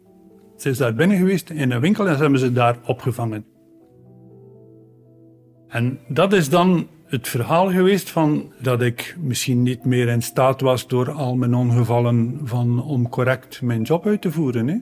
Ze 0.57 0.69
is 0.69 0.79
daar 0.79 0.95
binnen 0.95 1.17
geweest 1.17 1.51
in 1.51 1.71
een 1.71 1.81
winkel 1.81 2.09
en 2.09 2.15
ze 2.15 2.21
hebben 2.21 2.41
ze 2.41 2.53
daar 2.53 2.77
opgevangen. 2.87 3.45
En 5.71 5.99
dat 6.09 6.33
is 6.33 6.49
dan 6.49 6.89
het 7.07 7.29
verhaal 7.29 7.71
geweest 7.71 8.11
van 8.11 8.53
dat 8.61 8.83
ik 8.83 9.17
misschien 9.21 9.63
niet 9.63 9.85
meer 9.85 10.09
in 10.09 10.23
staat 10.23 10.61
was 10.61 10.87
door 10.87 11.11
al 11.11 11.37
mijn 11.37 11.55
ongevallen 11.55 12.41
van 12.45 12.83
om 12.83 13.09
correct 13.09 13.63
mijn 13.63 13.83
job 13.83 14.07
uit 14.07 14.21
te 14.21 14.33
voeren. 14.33 14.69
Hè. 14.69 14.77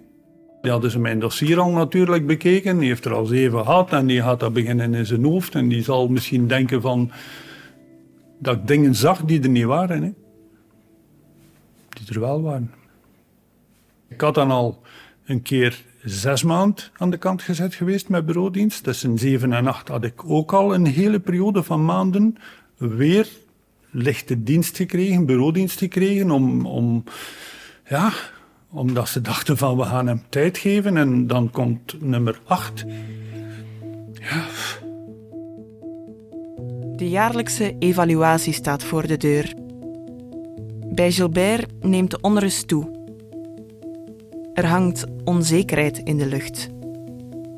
Die 0.62 0.70
hadden 0.70 0.90
ze 0.90 0.98
mijn 0.98 1.20
dossier 1.20 1.58
al 1.58 1.70
natuurlijk 1.70 2.26
bekeken, 2.26 2.78
die 2.78 2.88
heeft 2.88 3.04
er 3.04 3.14
al 3.14 3.24
zeven 3.24 3.64
gehad 3.64 3.92
en 3.92 4.06
die 4.06 4.22
gaat 4.22 4.40
dat 4.40 4.52
beginnen 4.52 4.94
in 4.94 5.06
zijn 5.06 5.24
hoofd 5.24 5.54
en 5.54 5.68
die 5.68 5.82
zal 5.82 6.08
misschien 6.08 6.48
denken 6.48 6.80
van 6.80 7.10
dat 8.38 8.56
ik 8.56 8.66
dingen 8.66 8.94
zag 8.94 9.22
die 9.24 9.42
er 9.42 9.48
niet 9.48 9.64
waren. 9.64 10.02
Hè. 10.02 10.12
Die 11.88 12.14
er 12.14 12.20
wel 12.20 12.42
waren. 12.42 12.70
Ik 14.08 14.20
had 14.20 14.34
dan 14.34 14.50
al 14.50 14.82
een 15.24 15.42
keer 15.42 15.84
zes 16.08 16.42
maanden 16.42 16.84
aan 16.96 17.10
de 17.10 17.16
kant 17.16 17.42
gezet 17.42 17.74
geweest 17.74 18.08
met 18.08 18.26
bureaudienst. 18.26 18.82
Tussen 18.82 19.18
zeven 19.18 19.52
en 19.52 19.66
acht 19.66 19.88
had 19.88 20.04
ik 20.04 20.24
ook 20.24 20.52
al 20.52 20.74
een 20.74 20.86
hele 20.86 21.20
periode 21.20 21.62
van 21.62 21.84
maanden 21.84 22.36
weer 22.76 23.28
lichte 23.90 24.42
dienst 24.42 24.76
gekregen, 24.76 25.26
bureaudienst 25.26 25.78
gekregen, 25.78 26.30
om, 26.30 26.66
om, 26.66 27.04
ja, 27.88 28.12
omdat 28.70 29.08
ze 29.08 29.20
dachten 29.20 29.56
van 29.56 29.76
we 29.76 29.82
gaan 29.84 30.06
hem 30.06 30.22
tijd 30.28 30.58
geven. 30.58 30.96
En 30.96 31.26
dan 31.26 31.50
komt 31.50 32.00
nummer 32.00 32.40
acht. 32.44 32.84
Ja. 34.12 34.44
De 36.96 37.08
jaarlijkse 37.08 37.76
evaluatie 37.78 38.52
staat 38.52 38.84
voor 38.84 39.06
de 39.06 39.16
deur. 39.16 39.54
Bij 40.94 41.12
Gilbert 41.12 41.84
neemt 41.84 42.10
de 42.10 42.20
onrust 42.20 42.68
toe. 42.68 42.97
Er 44.58 44.66
hangt 44.66 45.06
onzekerheid 45.24 45.98
in 46.04 46.18
de 46.18 46.26
lucht. 46.26 46.70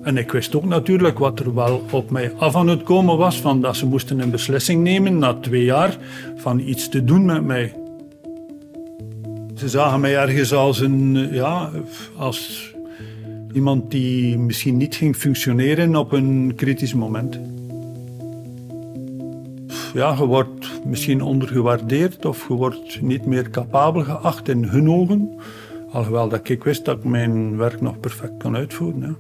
En 0.03 0.17
ik 0.17 0.33
wist 0.33 0.55
ook 0.55 0.65
natuurlijk 0.65 1.19
wat 1.19 1.41
er 1.41 1.55
wel 1.55 1.83
op 1.91 2.11
mij 2.11 2.33
af 2.37 2.57
aan 2.57 2.69
het 2.69 2.83
komen 2.83 3.17
was, 3.17 3.41
van 3.41 3.61
dat 3.61 3.77
ze 3.77 3.87
moesten 3.87 4.19
een 4.19 4.31
beslissing 4.31 4.83
nemen 4.83 5.19
na 5.19 5.35
twee 5.35 5.65
jaar 5.65 5.97
van 6.37 6.59
iets 6.59 6.89
te 6.89 7.05
doen 7.05 7.25
met 7.25 7.45
mij. 7.45 7.75
Ze 9.55 9.69
zagen 9.69 10.01
mij 10.01 10.17
ergens 10.17 10.53
als 10.53 10.81
een, 10.81 11.29
ja, 11.33 11.71
als 12.17 12.71
iemand 13.53 13.91
die 13.91 14.39
misschien 14.39 14.77
niet 14.77 14.95
ging 14.95 15.17
functioneren 15.17 15.97
op 15.97 16.13
een 16.13 16.53
kritisch 16.57 16.95
moment 16.95 17.41
ja, 19.95 20.15
je 20.19 20.27
wordt 20.27 20.85
misschien 20.85 21.23
ondergewaardeerd 21.23 22.25
of 22.25 22.49
je 22.49 22.55
wordt 22.55 23.01
niet 23.01 23.27
meer 23.27 23.51
capabel 23.51 24.03
geacht 24.03 24.49
in 24.49 24.65
hun 24.65 24.91
ogen. 24.91 25.31
Alhoewel 25.92 26.29
dat 26.29 26.48
ik 26.48 26.64
wist 26.64 26.85
dat 26.85 26.96
ik 26.96 27.05
mijn 27.05 27.57
werk 27.57 27.81
nog 27.81 28.00
perfect 28.00 28.37
kan 28.37 28.57
uitvoeren. 28.57 29.16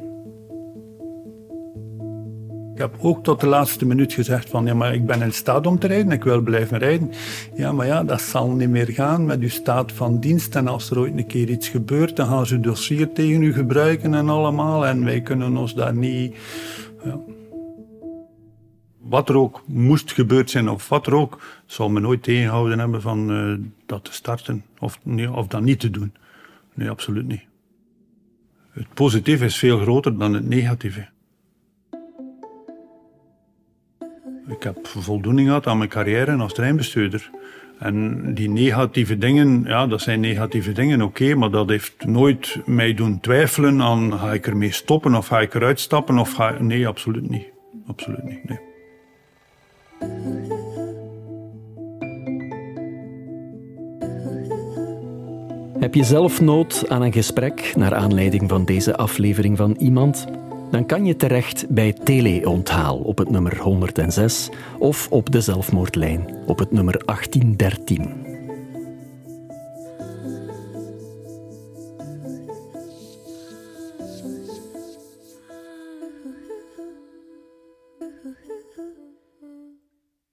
Ik 2.72 2.78
heb 2.78 2.96
ook 3.00 3.24
tot 3.24 3.40
de 3.40 3.46
laatste 3.46 3.86
minuut 3.86 4.12
gezegd 4.12 4.48
van 4.48 4.66
ja, 4.66 4.74
maar 4.74 4.94
ik 4.94 5.06
ben 5.06 5.22
in 5.22 5.32
staat 5.32 5.66
om 5.66 5.78
te 5.78 5.86
rijden, 5.86 6.12
ik 6.12 6.24
wil 6.24 6.40
blijven 6.40 6.78
rijden. 6.78 7.10
Ja, 7.54 7.72
maar 7.72 7.86
ja, 7.86 8.04
dat 8.04 8.20
zal 8.20 8.48
niet 8.48 8.68
meer 8.68 8.88
gaan 8.90 9.26
met 9.26 9.40
uw 9.40 9.48
staat 9.48 9.92
van 9.92 10.20
dienst. 10.20 10.56
En 10.56 10.68
als 10.68 10.90
er 10.90 10.98
ooit 10.98 11.16
een 11.16 11.26
keer 11.26 11.48
iets 11.48 11.68
gebeurt, 11.68 12.16
dan 12.16 12.26
gaan 12.26 12.46
ze 12.46 12.54
uw 12.54 12.60
dossier 12.60 13.12
tegen 13.12 13.42
u 13.42 13.52
gebruiken 13.52 14.14
en 14.14 14.28
allemaal. 14.28 14.86
En 14.86 15.04
wij 15.04 15.20
kunnen 15.20 15.56
ons 15.56 15.74
daar 15.74 15.94
niet... 15.94 16.36
Wat 18.98 19.28
er 19.28 19.36
ook 19.36 19.62
moest 19.66 20.12
gebeurd 20.12 20.50
zijn 20.50 20.68
of 20.68 20.88
wat 20.88 21.06
er 21.06 21.14
ook, 21.14 21.40
zal 21.66 21.88
me 21.88 22.00
nooit 22.00 22.22
tegenhouden 22.22 22.78
hebben 22.78 23.02
van 23.02 23.30
uh, 23.30 23.58
dat 23.86 24.04
te 24.04 24.12
starten 24.12 24.64
of, 24.78 24.98
nee, 25.02 25.32
of 25.32 25.46
dat 25.46 25.62
niet 25.62 25.80
te 25.80 25.90
doen. 25.90 26.12
Nee, 26.74 26.90
absoluut 26.90 27.26
niet. 27.26 27.44
Het 28.70 28.94
positieve 28.94 29.44
is 29.44 29.56
veel 29.56 29.78
groter 29.78 30.18
dan 30.18 30.34
het 30.34 30.48
negatieve. 30.48 31.08
Ik 34.48 34.62
heb 34.62 34.86
voldoening 34.86 35.46
gehad 35.46 35.66
aan 35.66 35.78
mijn 35.78 35.90
carrière 35.90 36.36
als 36.36 36.52
treinbestuurder. 36.52 37.30
En 37.78 38.34
die 38.34 38.48
negatieve 38.48 39.18
dingen, 39.18 39.64
ja, 39.64 39.86
dat 39.86 40.00
zijn 40.00 40.20
negatieve 40.20 40.72
dingen, 40.72 41.02
oké, 41.02 41.34
maar 41.34 41.50
dat 41.50 41.68
heeft 41.68 42.04
nooit 42.04 42.60
mij 42.66 42.94
doen 42.94 43.20
twijfelen 43.20 43.82
aan 43.82 44.18
ga 44.18 44.32
ik 44.32 44.46
ermee 44.46 44.72
stoppen 44.72 45.14
of 45.14 45.26
ga 45.26 45.40
ik 45.40 45.54
eruit 45.54 45.80
stappen 45.80 46.18
of 46.18 46.32
ga 46.32 46.56
Nee, 46.58 46.86
absoluut 46.86 47.30
niet. 47.30 47.46
Absoluut 47.86 48.24
niet, 48.24 48.48
nee. 48.48 48.58
Heb 55.80 55.94
je 55.94 56.04
zelf 56.04 56.40
nood 56.40 56.88
aan 56.88 57.02
een 57.02 57.12
gesprek 57.12 57.72
naar 57.76 57.94
aanleiding 57.94 58.48
van 58.48 58.64
deze 58.64 58.96
aflevering 58.96 59.56
van 59.56 59.76
Iemand? 59.78 60.26
Dan 60.70 60.86
kan 60.86 61.04
je 61.04 61.16
terecht 61.16 61.66
bij 61.68 61.92
Teleonthaal 61.92 62.96
op 62.98 63.18
het 63.18 63.30
nummer 63.30 63.58
106 63.58 64.48
of 64.78 65.06
op 65.10 65.32
de 65.32 65.40
zelfmoordlijn 65.40 66.36
op 66.46 66.58
het 66.58 66.72
nummer 66.72 67.02
1813. 67.04 68.29